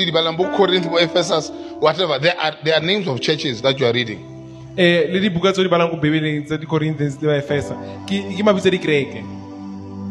Corinth, 0.55 0.87
Ephesus, 1.01 1.51
whatever. 1.79 2.17
There 2.19 2.37
are, 2.39 2.55
there 2.63 2.75
are 2.75 2.79
names 2.85 3.07
of 3.07 3.19
churches 3.19 3.61
that 3.63 3.77
you 3.79 3.85
are 3.85 3.91
reading. 3.91 4.19
Eh 4.77 5.07
le 5.11 5.19
dibuka 5.19 5.51
tse 5.51 5.63
di 5.63 5.67
balang 5.69 5.89
ko 5.89 5.97
Bibeleng 5.97 6.45
tsa 6.45 6.57
di 6.57 6.65
Corinthians 6.65 7.21
le 7.21 7.27
ba 7.27 7.41
Efesa. 7.41 7.75
Ke 8.05 8.21
ke 8.37 8.43
mabitso 8.43 8.67
a 8.67 8.71
dikereke. 8.71 9.23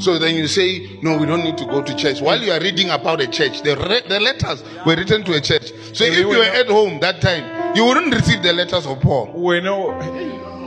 So 0.00 0.18
then 0.18 0.34
you 0.36 0.46
say, 0.46 0.98
no, 1.02 1.16
we 1.18 1.26
don't 1.26 1.42
need 1.42 1.58
to 1.58 1.64
go 1.64 1.82
to 1.82 1.94
church. 1.96 2.20
While 2.20 2.40
you 2.42 2.52
are 2.52 2.60
reading 2.60 2.88
about 2.90 3.20
a 3.20 3.26
church, 3.26 3.62
the, 3.62 3.74
re- 3.76 4.02
the 4.06 4.20
letters 4.20 4.62
were 4.86 4.94
written 4.94 5.24
to 5.24 5.32
a 5.34 5.40
church. 5.40 5.72
So 5.92 6.04
if 6.04 6.16
you 6.16 6.28
were 6.28 6.44
at 6.44 6.68
home 6.68 7.00
that 7.00 7.20
time, 7.20 7.42
you 7.74 7.84
wouldn't 7.84 8.14
receive 8.14 8.42
the 8.42 8.52
letters 8.52 8.86
of 8.86 9.00
Paul. 9.00 9.28
Wena 9.36 9.70
o- 9.72 9.94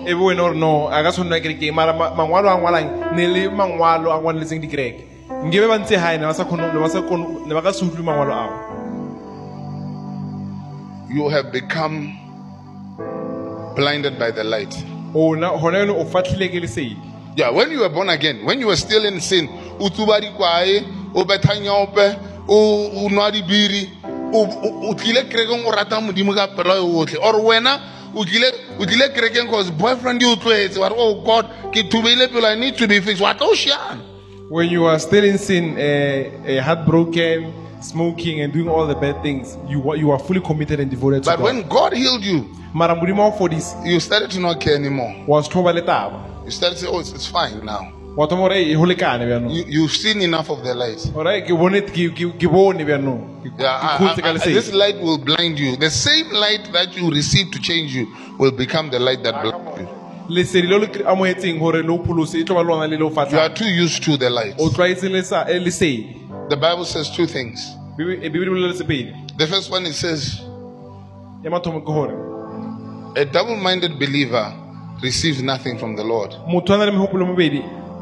e 0.04 0.14
be 0.14 0.20
wena 0.20 0.44
ore 0.44 0.56
no 0.56 0.88
a 0.88 1.04
ka 1.04 1.12
tshwanela 1.12 1.40
kerekeng 1.42 1.74
mara 1.74 1.94
ma- 1.94 2.12
mangwalo 2.16 2.50
a 2.50 2.58
ngwalang 2.58 3.16
ne 3.16 3.28
le 3.28 3.50
mangwalo 3.50 4.12
a 4.12 4.20
ngwaletseng 4.22 4.62
dikereke. 4.62 5.04
Nkebe 5.46 5.68
ba 5.68 5.78
ntse 5.80 5.96
hae 5.98 6.18
ne 6.18 6.26
ba 6.26 6.34
sa 6.34 6.44
kgone 6.46 6.74
ne 6.74 6.80
ba 6.80 6.90
sa 6.90 7.02
kgone 7.02 7.46
ne 7.48 7.54
ba 7.54 7.62
ka 7.62 7.72
se 7.74 7.86
utlwe 7.86 8.04
mangwalo 8.04 8.34
ao. 8.34 8.50
You 11.10 11.28
have 11.30 11.52
become 11.52 12.18
blinded 13.76 14.18
by 14.18 14.32
the 14.32 14.44
light. 14.44 14.74
Ona 15.14 15.50
hona 15.50 15.80
yone 15.80 15.90
o 15.92 16.06
fatlhile 16.06 16.48
ke 16.50 16.62
lesedi. 16.64 16.98
Yeah, 17.36 17.50
when 17.52 17.72
you 17.72 17.80
were 17.80 17.90
born 17.90 18.10
again, 18.10 18.46
when 18.46 18.60
you 18.60 18.68
were 18.68 18.76
still 18.76 19.06
in 19.06 19.20
sin, 19.22 19.48
o 19.80 19.90
tsuba 19.90 20.20
dikwae, 20.22 20.84
o 21.16 21.24
betha 21.26 21.56
nyope, 21.60 22.16
o 22.48 23.06
o 23.06 23.10
nwa 23.10 23.32
dibiri, 23.32 23.90
o 24.34 24.44
o- 24.44 24.90
o 24.90 24.94
tlile 24.94 25.24
kerekeng 25.24 25.66
o 25.66 25.72
rata 25.72 26.00
modimo 26.02 26.34
ka 26.34 26.48
pelo 26.48 26.76
yotlhe 26.76 27.18
or 27.22 27.36
wena 27.42 27.80
o 28.16 28.24
tlile 28.26 29.10
kerekeng 29.14 29.50
cause 29.50 29.72
boyfriend 29.72 30.24
o 30.24 30.36
wa 30.80 30.88
re 30.90 30.96
oh 30.98 31.16
god 31.24 31.46
ke 31.74 31.84
thubeile 31.90 32.28
pelo 32.28 32.48
i 32.48 32.56
need 32.56 32.76
to 32.78 32.88
be 32.88 33.00
fixed. 33.02 33.22
Wa 33.22 33.34
tla 33.34 33.48
o 33.48 33.54
šiana 33.56 34.00
When 34.50 34.70
you 34.70 34.84
are 34.86 35.00
still 35.00 35.24
in 35.24 35.38
sin, 35.38 35.78
uh, 35.78 35.80
uh, 35.80 36.62
heartbroken, 36.62 37.54
smoking, 37.80 38.42
and 38.42 38.52
doing 38.52 38.68
all 38.68 38.86
the 38.86 38.96
bad 38.96 39.22
things, 39.24 39.58
you 39.70 39.96
you 39.96 40.12
are 40.12 40.20
fully 40.20 40.42
committed 40.42 40.82
and 40.82 40.92
devoted 40.92 41.24
to 41.24 41.30
but 41.30 41.38
God. 41.38 41.44
when 41.46 41.68
god 41.70 41.94
healed 41.94 42.24
you 42.24 42.46
mara 42.74 42.94
modimo 42.96 43.30
wa 43.32 43.38
go 43.38 43.48
you 43.86 44.00
started 44.02 44.30
to 44.32 44.40
not 44.42 44.60
care 44.60 44.76
anymore. 44.76 45.24
Wa 45.28 45.42
se 45.42 45.50
thoba 45.50 45.74
le 45.74 45.82
taba 45.82 46.20
you 46.46 46.52
started 46.52 46.76
to 46.76 46.82
say 46.82 46.88
oh 46.92 47.00
it's, 47.00 47.14
it's 47.14 47.28
fine 47.28 47.64
now 47.66 47.94
wa 48.18 48.28
thoma 48.28 48.42
gore 48.50 48.76
go 48.76 48.86
lekane 48.86 49.26
bjanong 49.26 49.52
you, 49.54 49.64
you've 49.68 49.92
seen 49.96 50.22
enough 50.22 50.50
of 50.50 50.64
the 50.64 50.74
light 50.74 51.00
bone 51.14 52.84
bjanong 52.84 53.28
Ke- 53.44 53.52
Yeah, 53.60 53.80
I- 53.82 53.96
I- 54.06 54.22
ka 54.22 54.28
I- 54.30 54.34
lesedi. 54.34 54.54
this 54.54 54.72
light 54.74 55.02
will 55.02 55.18
blind 55.18 55.58
you. 55.60 55.76
The 55.78 55.90
same 55.90 56.30
light 56.32 56.72
that 56.74 56.96
you 56.96 57.10
receive 57.10 57.50
to 57.52 57.60
change 57.60 57.96
you 57.96 58.08
will 58.38 58.52
become 58.52 58.90
the 58.92 59.00
light 59.00 59.24
that 59.24 59.42
blinds 59.42 59.80
you. 59.80 59.88
lesedi 60.30 60.68
le 60.68 60.76
o 60.76 60.80
le 60.80 60.88
kry- 60.88 61.06
amohetseng 61.06 61.60
gore 61.60 61.82
le 61.82 61.90
o 61.92 61.98
pholose 62.04 62.36
e 62.40 62.44
tlo 62.44 62.56
ba 62.56 62.62
le 62.62 62.68
lona 62.70 62.88
le 62.88 62.98
le 62.98 63.04
o 63.04 63.10
You 63.10 63.16
are 63.20 63.26
fatlhang 63.26 63.56
too 63.56 63.66
used 63.66 64.04
to 64.04 64.18
the 64.18 64.30
light. 64.30 64.56
o 64.60 64.70
tlwaetse 64.70 65.10
lesa- 65.10 65.46
eh, 65.50 65.60
lesedi 65.60 66.18
The 66.50 66.58
Bible 66.58 66.86
says 66.86 67.10
two 67.10 67.26
things. 67.28 67.76
Bibi- 67.98 68.20
eh, 68.26 68.30
bibele 68.30 68.50
bolele 68.50 68.74
sepedi 68.74 69.14
The 69.38 69.48
first 69.48 69.72
one 69.72 69.86
it 69.88 69.94
says, 69.96 70.42
ya 71.44 71.50
mathomo 71.50 71.80
ke 71.82 71.86
gore 71.86 72.14
a 73.16 73.26
double-minded 73.26 73.98
believer 74.00 74.54
receives 75.02 75.42
nothing 75.42 75.78
from 75.78 75.96
the 75.96 76.04
Lord. 76.04 76.32
motho 76.48 76.74
a 76.74 76.78
na 76.78 76.86
le 76.86 76.92
megopolo 76.92 77.26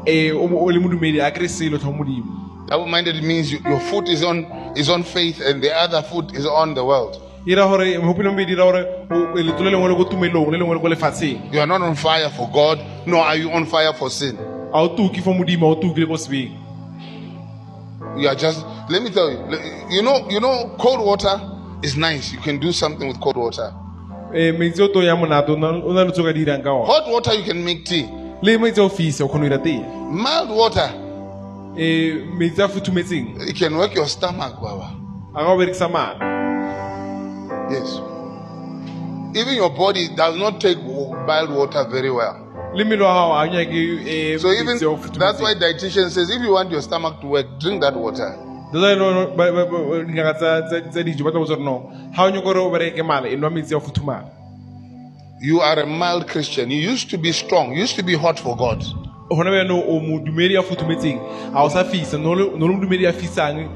Eh, 0.06 0.32
mebedi 0.32 0.46
o 0.64 0.70
le 0.70 0.78
modumedi 0.80 1.20
a 1.20 1.30
kry 1.30 1.48
selo 1.48 1.78
tlho 1.78 1.92
modimo 1.92 2.36
Double-minded 2.68 3.22
means 3.24 3.50
you, 3.52 3.58
your 3.64 3.80
foot 3.80 4.08
is 4.08 4.22
on 4.22 4.44
is 4.76 4.88
on 4.88 5.02
faith 5.02 5.40
and 5.40 5.60
the 5.62 5.74
other 5.74 6.02
foot 6.02 6.32
is 6.34 6.46
on 6.46 6.74
the 6.74 6.84
world. 6.84 7.20
ra 7.56 7.66
gore 7.66 7.84
megopolo 7.98 8.30
mebedi 8.32 8.54
ra 8.56 8.64
gore 8.64 8.86
o- 9.10 9.34
leto 9.34 9.64
le 9.64 9.70
lengwe 9.70 9.88
le 9.88 9.96
ko 9.96 10.04
tumelong 10.04 10.50
le 10.52 10.58
lengwe 10.58 10.74
le 10.74 10.80
ko 10.80 10.88
lefatsheng 10.88 11.52
You 11.52 11.60
are 11.60 11.66
not 11.66 11.82
on 11.82 11.94
fire 11.96 12.30
for 12.30 12.48
God, 12.52 12.78
nor 13.06 13.24
are 13.24 13.36
you 13.36 13.50
on 13.50 13.66
fire 13.66 13.92
for 13.92 14.08
sin. 14.10 14.36
a 14.72 14.78
o 14.80 14.88
tuki 14.96 15.20
for 15.22 15.34
modimo 15.34 15.66
a 15.66 15.70
o 15.70 15.80
tuki 15.80 15.98
le 16.00 16.06
ko 16.06 16.14
sebeng 16.16 16.56
You 18.16 18.28
are 18.28 18.34
just. 18.34 18.64
Let 18.88 19.02
me 19.02 19.10
tell 19.10 19.30
you. 19.30 19.38
You 19.90 20.02
know. 20.02 20.28
You 20.30 20.40
know. 20.40 20.74
Cold 20.78 21.04
water 21.06 21.40
is 21.82 21.96
nice. 21.96 22.32
You 22.32 22.38
can 22.40 22.58
do 22.58 22.72
something 22.72 23.06
with 23.06 23.20
cold 23.20 23.36
water. 23.36 23.72
Eh, 24.34 24.50
metsi 24.52 24.80
o 24.80 24.88
to 24.88 25.00
ya 25.02 25.14
monate 25.16 25.48
o 25.50 25.54
na 25.56 25.68
o 25.70 25.92
na 25.92 26.02
le 26.02 26.10
tse 26.12 26.20
o 26.20 26.24
ka 26.24 26.32
di 26.32 26.44
dirang 26.44 26.62
ka 26.62 26.70
ona 26.72 26.86
Hot 26.86 27.08
water 27.08 27.34
you 27.34 27.44
can 27.44 27.64
make 27.64 27.84
tea. 27.84 28.04
Le 28.42 28.58
metsi 28.58 28.80
a 28.80 28.84
o 28.84 28.88
fisa 28.88 29.24
o 29.24 29.28
kgone 29.28 29.48
go 29.48 29.58
dira 29.58 29.84
Mild 30.10 30.50
water 30.50 30.90
metsi 32.38 32.62
a 32.62 32.68
futhumetseng 32.68 33.48
it 33.48 33.56
can 33.56 33.76
work 33.76 33.94
your 33.94 34.06
stomach, 34.08 34.60
Baba. 34.60 34.96
a 35.34 35.44
ka 35.44 35.52
o 35.52 35.56
berekisa 35.58 35.88
mala 35.90 36.18
Yes. 37.70 38.00
Even 39.36 39.54
your 39.54 39.70
body 39.70 40.08
does 40.16 40.36
not 40.36 40.60
take 40.60 40.78
mild 40.82 41.50
water 41.50 41.84
very 41.90 42.10
well. 42.10 42.36
le 42.74 42.84
mmele 42.84 43.02
wa 43.02 43.14
gago 43.14 43.34
a 43.34 43.42
o 43.42 43.46
nyake 43.46 44.38
So 44.40 44.50
even 44.52 44.66
metsi 44.76 44.82
a 44.84 44.88
o 44.90 44.96
that's 45.18 45.40
why 45.40 45.54
dietitian 45.54 46.10
says 46.10 46.30
if 46.30 46.42
you 46.42 46.52
want 46.52 46.70
your 46.70 46.82
stomach 46.82 47.20
to 47.20 47.26
work, 47.26 47.46
drink 47.60 47.80
that 47.82 47.94
water. 47.96 48.36
That's 48.72 48.82
why 48.82 48.94
no- 48.94 49.12
no- 49.12 49.34
You 55.40 55.60
are 55.60 55.80
a 55.80 55.86
mild 55.86 56.28
Christian. 56.28 56.70
You 56.70 56.80
used 56.90 57.08
to 57.10 57.18
be 57.18 57.32
strong. 57.32 57.72
You 57.72 57.80
used 57.80 57.96
to 57.96 58.02
be 58.02 58.14
hot 58.14 58.38
for 58.38 58.56
God. 58.56 58.84
gona 59.30 59.50
bjano 59.50 59.76
o 59.86 60.00
modumedi 60.00 60.56
a 60.58 60.62
futhumetseng 60.62 61.18
ga 61.52 61.62
o 61.62 61.68
sa 61.68 61.84
fisa 61.84 62.18
no 62.20 62.32
le 62.32 62.44
no 62.58 62.66
le 62.66 62.72
modumedi 62.74 63.06
a 63.08 63.12
fisang 63.12 63.68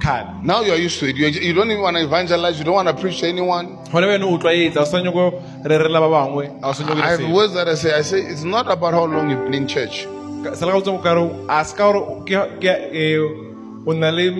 kgale 0.00 0.42
Now 0.42 0.62
you 0.62 0.72
are 0.72 0.78
used 0.78 0.98
to 1.00 1.06
it. 1.06 1.16
You, 1.16 1.26
you 1.28 1.52
don't 1.52 1.70
even 1.70 1.82
want 1.82 1.96
to 1.98 2.02
evangelize. 2.04 2.58
You 2.58 2.64
don't 2.64 2.74
want 2.74 2.88
to 2.88 2.94
preach 2.94 3.20
to 3.20 3.26
anyone. 3.28 3.76
gone 3.92 4.02
bjane 4.08 4.24
o 4.24 4.38
tlwaetse 4.38 4.76
a 4.76 4.80
o 4.80 4.84
sa 4.84 4.98
nyako 5.02 5.26
rerela 5.64 6.00
ba 6.00 6.08
bangwe 6.08 6.46
a 6.62 6.68
o 6.68 6.72
sa 6.72 6.82
nyako 6.84 7.02
I 7.02 7.10
have 7.10 7.30
words 7.30 7.52
that 7.54 7.68
I 7.68 7.74
say. 7.74 7.92
I 7.92 8.00
say 8.02 8.20
it's 8.20 8.42
not 8.42 8.70
about 8.70 8.94
how 8.94 9.04
long 9.04 9.28
you've 9.30 9.44
been 9.44 9.54
in 9.54 9.68
church. 9.68 10.06
se 10.54 10.64
le 10.66 10.72
ga 10.72 10.80
botsa 10.80 11.02
kare 11.02 11.22
a 11.48 11.64
se 11.64 11.76
ka 11.76 11.92
gore 11.92 12.24
ke- 12.24 12.58
ke- 12.58 13.86
o 13.86 13.92
na 13.92 14.08
le 14.10 14.30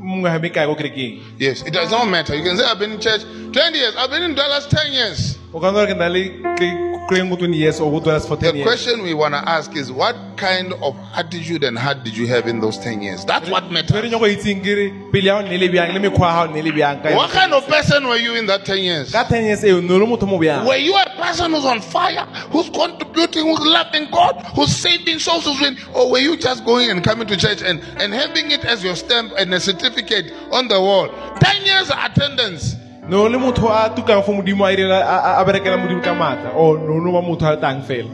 mongwe 0.00 0.30
ga 0.30 0.38
mekae 0.38 0.66
ko 0.70 0.76
kerekeng 0.76 1.20
Yes, 1.38 1.62
it 1.66 1.72
does 1.74 1.90
not 1.90 2.06
matter. 2.08 2.36
You 2.36 2.44
can 2.44 2.56
say 2.56 2.64
I've 2.64 2.78
been 2.78 2.92
in 2.92 3.00
church 3.00 3.22
20 3.24 3.76
years. 3.76 3.94
I've 3.98 4.10
been 4.10 4.22
in 4.22 4.34
Dwellers 4.34 4.66
10 4.68 4.92
years. 4.92 5.38
O 5.52 5.60
ka 5.60 5.70
gore 5.70 5.86
ke 5.86 5.96
na 5.96 6.08
le 6.08 6.22
kerekeng 6.56 7.28
go 7.28 7.36
20 7.36 7.56
years 7.56 7.80
or 7.80 7.90
go 7.90 8.00
dwellas 8.00 8.26
for 8.26 8.36
10 8.36 8.54
The 8.54 8.62
question 8.62 9.02
we 9.02 9.12
want 9.12 9.34
to 9.34 9.42
ask 9.46 9.76
is 9.76 9.92
what 9.92 10.16
kind 10.36 10.72
of 10.72 10.96
attitude 11.14 11.62
and 11.64 11.78
heart 11.78 12.04
did 12.04 12.16
you 12.16 12.26
have 12.26 12.46
in 12.48 12.60
those 12.60 12.78
10 12.78 13.02
years? 13.02 13.24
That's 13.26 13.50
what 13.50 13.64
e 13.64 13.70
matters. 13.70 14.10
nyako 14.10 14.28
itseng 14.32 14.62
ke 14.64 14.72
re 14.78 14.86
pele 15.12 15.26
ya 15.28 15.42
go 15.42 15.48
nnile 15.48 15.68
bjang 15.68 15.92
le 15.92 16.00
mekgwa 16.00 16.26
ya 16.28 16.46
gago 16.46 16.52
nnile 16.52 16.72
bjang 16.72 17.02
ka 17.02 17.14
What 17.14 17.30
kind 17.30 17.52
of 17.52 17.66
person 17.68 18.06
were 18.08 18.16
you 18.16 18.34
in 18.34 18.46
that 18.46 18.64
10 18.64 18.78
years? 18.78 19.12
ka 19.12 19.24
10 19.24 19.44
years 19.44 19.64
eo 19.64 19.80
ne 19.80 19.92
o 19.92 19.98
le 19.98 20.06
motho 20.06 20.26
mo 20.26 20.38
Were 20.38 20.76
you 20.76 20.96
a 20.96 21.04
person 21.20 21.52
who's 21.52 21.64
on 21.66 21.80
fire, 21.80 22.24
who's 22.50 22.70
contributing, 22.70 23.44
who's 23.44 23.60
loving 23.60 24.08
God, 24.10 24.42
who's 24.56 24.74
saving 24.74 25.18
souls, 25.18 25.44
who's 25.44 25.60
win, 25.60 25.76
or 25.94 26.10
were 26.10 26.18
you 26.18 26.36
just 26.36 26.64
going 26.64 26.90
and 26.90 27.04
coming 27.04 27.26
to 27.28 27.36
church 27.36 27.62
and, 27.62 27.80
and 28.00 28.12
having 28.14 28.50
it 28.50 28.64
as 28.64 28.82
your 28.82 28.96
stamp 28.96 29.32
and 29.36 29.52
a 29.52 29.60
certificate 29.60 30.32
on 30.50 30.68
the 30.68 30.80
wall? 30.80 31.08
10 31.40 31.64
years 31.66 31.90
attendance. 31.90 32.76
Ne 33.08 33.16
o 33.16 33.28
le 33.28 33.38
motho 33.38 33.68
a 33.68 33.90
tukang 33.94 34.22
for 34.24 34.34
modimo 34.34 34.64
a 34.64 34.72
irela- 34.74 35.02
a 35.04 35.16
a- 35.28 35.40
a 35.40 35.44
berekela 35.44 35.76
modimo 35.76 36.02
ka 36.02 36.14
maatla 36.14 36.54
o 36.54 36.76
ne 36.76 36.88
o 36.88 37.00
ne 37.00 37.12
ba 37.12 37.20
motho 37.22 37.46
a 37.46 37.56
tang 37.56 37.82
fela 37.82 38.10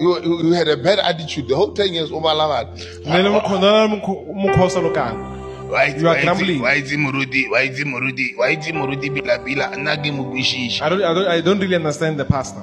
You, 0.00 0.20
you, 0.22 0.42
you 0.48 0.52
had 0.52 0.66
a 0.68 0.76
bad 0.76 0.98
attitude 0.98 1.46
the 1.48 1.54
whole 1.54 1.72
10 1.72 1.94
years 1.94 2.10
over 2.10 2.34
lava. 2.34 2.68
ne 3.06 3.22
le 3.22 3.28
mokgwa- 3.30 3.60
ne 3.60 3.66
le 3.66 3.88
mokgwa 3.88 4.34
mokgwa 4.34 4.64
o 4.64 4.68
sa 4.68 4.80
lokang 4.80 5.32
Why 5.70 5.94
You 5.96 6.08
are 6.08 6.20
grumbling. 6.20 6.60
why 6.60 6.74
is 6.74 6.92
Murudi? 6.92 7.48
Why 7.50 7.62
is 7.62 7.78
Murudi? 7.80 8.36
Why 8.36 8.50
is 8.50 8.66
Murudi 8.68 9.08
bila 9.10 9.38
bila? 9.42 9.72
Nagi 9.74 10.12
mugwishish. 10.12 10.82
I 10.82 10.88
don't, 10.90 11.02
I, 11.02 11.14
don't, 11.14 11.26
I 11.28 11.40
don't 11.40 11.58
really 11.58 11.74
understand 11.74 12.18
the 12.20 12.24
pastor 12.26 12.60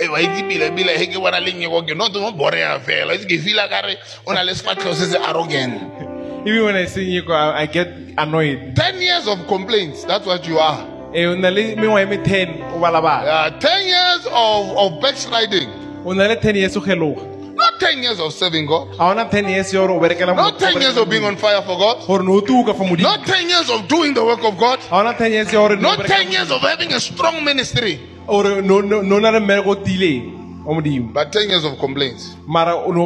Eh, 0.00 0.08
why 0.08 0.20
is 0.20 0.42
bila 0.42 0.68
bila? 0.76 0.96
He 0.98 1.06
ke 1.06 1.14
wana 1.16 1.38
le 1.40 1.52
nyego 1.52 1.86
ke 1.86 1.96
no 1.96 2.08
to 2.08 2.32
bore 2.32 2.58
ya 2.58 2.78
fela. 2.80 3.14
Is 3.14 3.24
ke 3.24 3.38
feel 3.40 3.56
kare 3.68 3.96
ona 4.26 4.42
le 4.42 4.52
sfatlo 4.52 4.94
se 4.94 5.06
se 5.12 5.16
arrogant. 5.16 5.80
even 6.48 6.64
when 6.66 6.76
I 6.76 6.86
sing 6.86 7.08
you 7.08 7.22
I, 7.32 7.62
I 7.62 7.66
get 7.66 7.88
annoyed 8.16 8.74
10 8.76 9.00
years 9.02 9.26
of 9.28 9.46
complaints. 9.46 10.04
That's 10.04 10.26
what 10.26 10.46
you 10.48 10.58
are. 10.58 10.86
o 11.14 11.34
na 11.34 11.48
le 11.50 11.76
mengwa 11.76 12.06
me 12.08 12.16
10 12.18 12.74
o 12.74 12.78
balabala 12.80 13.46
Uh, 13.46 13.50
10 13.60 13.86
years 13.86 14.26
of, 14.26 14.76
of 14.76 15.00
backsliding. 15.02 15.68
o 16.04 16.12
10 16.36 16.56
years 16.56 16.76
o 16.76 16.80
geloga 16.80 17.22
Not 17.58 17.80
10 17.80 18.02
years 18.02 18.20
of 18.20 18.32
serving 18.32 18.66
God. 18.66 18.88
a 19.18 19.24
10 19.30 19.48
years 19.48 19.72
ya 19.74 19.80
gore 19.86 19.94
Not 20.36 20.58
10 20.60 20.80
years 20.80 20.96
of 20.96 21.08
being 21.10 21.24
on 21.24 21.36
fire 21.36 21.62
for 21.62 21.76
God. 21.78 22.06
gore 22.06 22.22
ne 22.22 22.30
o 22.32 22.40
tuka 22.40 22.74
Not 23.02 23.26
10 23.26 23.48
years 23.48 23.70
of 23.70 23.88
doing 23.88 24.14
the 24.14 24.24
work 24.24 24.44
of 24.44 24.56
God. 24.58 24.78
a 25.08 25.14
10 25.14 25.32
years 25.32 25.52
ya 25.52 25.60
gore 25.60 25.76
ne 25.76 25.88
o 25.88 25.96
Not 25.96 26.06
10 26.06 26.30
years 26.30 26.50
of 26.50 26.60
having 26.60 26.92
a 26.92 27.00
strong 27.00 27.44
ministry. 27.44 27.98
But 28.28 28.62
10 31.32 31.48
years 31.50 31.64
of 31.64 31.78
complaints. 31.78 32.36
mara 32.46 32.74
o 32.76 32.92
ne 32.92 33.00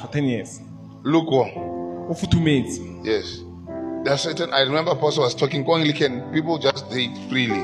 for 0.00 0.08
10 0.10 0.24
years 0.24 0.60
Lukewarm. 1.04 1.75
O 2.08 2.14
futhumetse 2.14 2.80
Yes. 3.04 3.42
There 4.02 4.12
are 4.14 4.18
certain, 4.18 4.52
I 4.52 4.60
remember 4.60 4.92
Apostle 4.92 5.24
was 5.24 5.34
talking, 5.34 5.64
Anglican, 5.68 6.32
people 6.32 6.58
just 6.58 6.88
date 6.90 7.10
freely. 7.28 7.58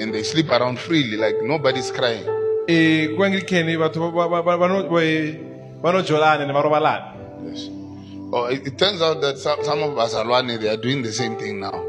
And 0.00 0.12
they 0.14 0.22
sleep 0.22 0.50
around 0.50 0.78
freely, 0.78 1.16
like 1.18 1.36
nobody's 1.42 1.90
crying. 1.90 2.24
e 2.68 3.08
ko 3.16 3.22
anglicane 3.24 3.76
batho 3.76 4.10
ba- 4.12 4.28
ba- 4.28 4.42
ba- 4.42 4.56
ba 4.58 4.68
no- 4.68 4.88
ba- 4.88 5.36
ba 5.82 5.92
no 5.92 6.02
jolana 6.02 6.46
ne 6.46 6.52
ba 6.52 7.12
Yes. 7.44 7.68
Oh, 8.32 8.46
it, 8.46 8.66
it 8.66 8.78
turns 8.78 9.02
out 9.02 9.20
that 9.20 9.36
some, 9.36 9.62
some 9.62 9.82
of 9.82 9.98
us, 9.98 10.14
Alwani, 10.14 10.58
they 10.58 10.68
are 10.68 10.78
doing 10.78 11.02
the 11.02 11.12
same 11.12 11.36
thing 11.36 11.60
now. 11.60 11.84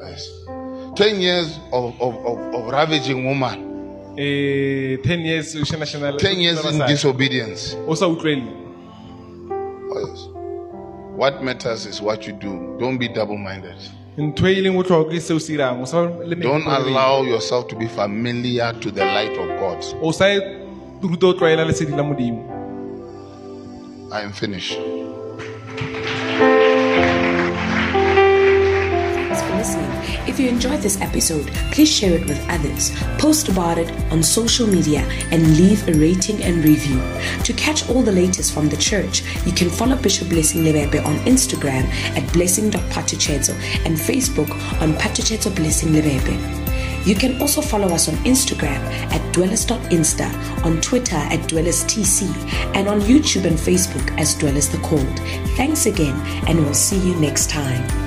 Yes. 0.00 0.30
10 0.94 1.20
years 1.20 1.58
of, 1.72 2.00
of, 2.00 2.14
of, 2.24 2.38
of 2.54 2.68
ravaging 2.72 3.24
woman. 3.24 4.14
e 4.16 4.96
10 5.02 5.20
years 5.26 5.56
o 5.56 5.60
shanašana 5.64 6.12
le- 6.12 6.18
10 6.20 6.40
years 6.40 6.64
in 6.64 6.78
disobedience. 6.86 7.74
o 7.88 7.94
sa 7.94 8.06
Yes. 10.08 10.28
What 11.16 11.42
matters 11.42 11.86
is 11.86 12.00
what 12.02 12.26
you 12.26 12.32
do. 12.32 12.76
Don't 12.80 12.98
be 12.98 13.08
double 13.08 13.36
minded. 13.38 13.76
ntho 14.18 14.46
leng 14.46 14.74
botlhokwa 14.78 15.10
ke 15.10 15.20
se 15.20 15.34
o 15.34 15.38
se 15.38 15.54
irang 15.54 15.82
o 15.82 15.84
sa 15.86 16.06
ba 16.06 16.24
le 16.24 16.36
Don't 16.36 16.66
allow 16.66 17.22
yourself 17.22 17.66
to 17.68 17.76
be 17.76 17.88
familiar 17.88 18.72
to 18.80 18.90
the 18.90 19.04
light 19.04 19.34
of 19.38 19.48
God. 19.58 19.84
o 20.02 20.12
sa 20.12 20.26
ruta 21.02 21.26
o 21.26 21.32
tlwaela 21.34 21.64
lesedi 21.64 21.92
la 21.96 22.02
modimo 22.02 22.42
I 24.12 24.22
am 24.22 24.32
finished. 24.32 24.78
Listening. 29.64 30.28
If 30.28 30.38
you 30.38 30.46
enjoyed 30.46 30.80
this 30.80 31.00
episode, 31.00 31.46
please 31.72 31.90
share 31.90 32.18
it 32.18 32.26
with 32.26 32.38
others, 32.50 32.94
post 33.16 33.48
about 33.48 33.78
it 33.78 33.90
on 34.12 34.22
social 34.22 34.66
media, 34.66 35.00
and 35.30 35.56
leave 35.56 35.88
a 35.88 35.94
rating 35.94 36.42
and 36.42 36.62
review. 36.62 37.00
To 37.44 37.52
catch 37.54 37.88
all 37.88 38.02
the 38.02 38.12
latest 38.12 38.52
from 38.52 38.68
the 38.68 38.76
church, 38.76 39.22
you 39.46 39.52
can 39.52 39.70
follow 39.70 39.96
Bishop 39.96 40.28
Blessing 40.28 40.64
Lebepe 40.64 41.02
on 41.06 41.14
Instagram 41.20 41.84
at 42.14 42.30
blessing.patucheto 42.34 43.54
and 43.86 43.96
Facebook 43.96 44.50
on 44.82 44.92
Patucheto 45.00 45.54
Blessing 45.56 45.94
Lebepe. 45.94 47.06
You 47.06 47.14
can 47.14 47.40
also 47.40 47.62
follow 47.62 47.88
us 47.88 48.06
on 48.06 48.16
Instagram 48.16 48.84
at 49.14 49.32
dwellers.insta, 49.32 50.62
on 50.62 50.78
Twitter 50.82 51.16
at 51.16 51.40
dwellerstc, 51.48 52.22
and 52.76 52.86
on 52.86 53.00
YouTube 53.00 53.46
and 53.46 53.56
Facebook 53.56 54.14
as 54.20 54.34
Dwellers 54.34 54.68
the 54.68 54.78
Cold. 54.78 55.18
Thanks 55.56 55.86
again, 55.86 56.20
and 56.46 56.58
we'll 56.58 56.74
see 56.74 56.98
you 56.98 57.14
next 57.16 57.48
time. 57.48 58.03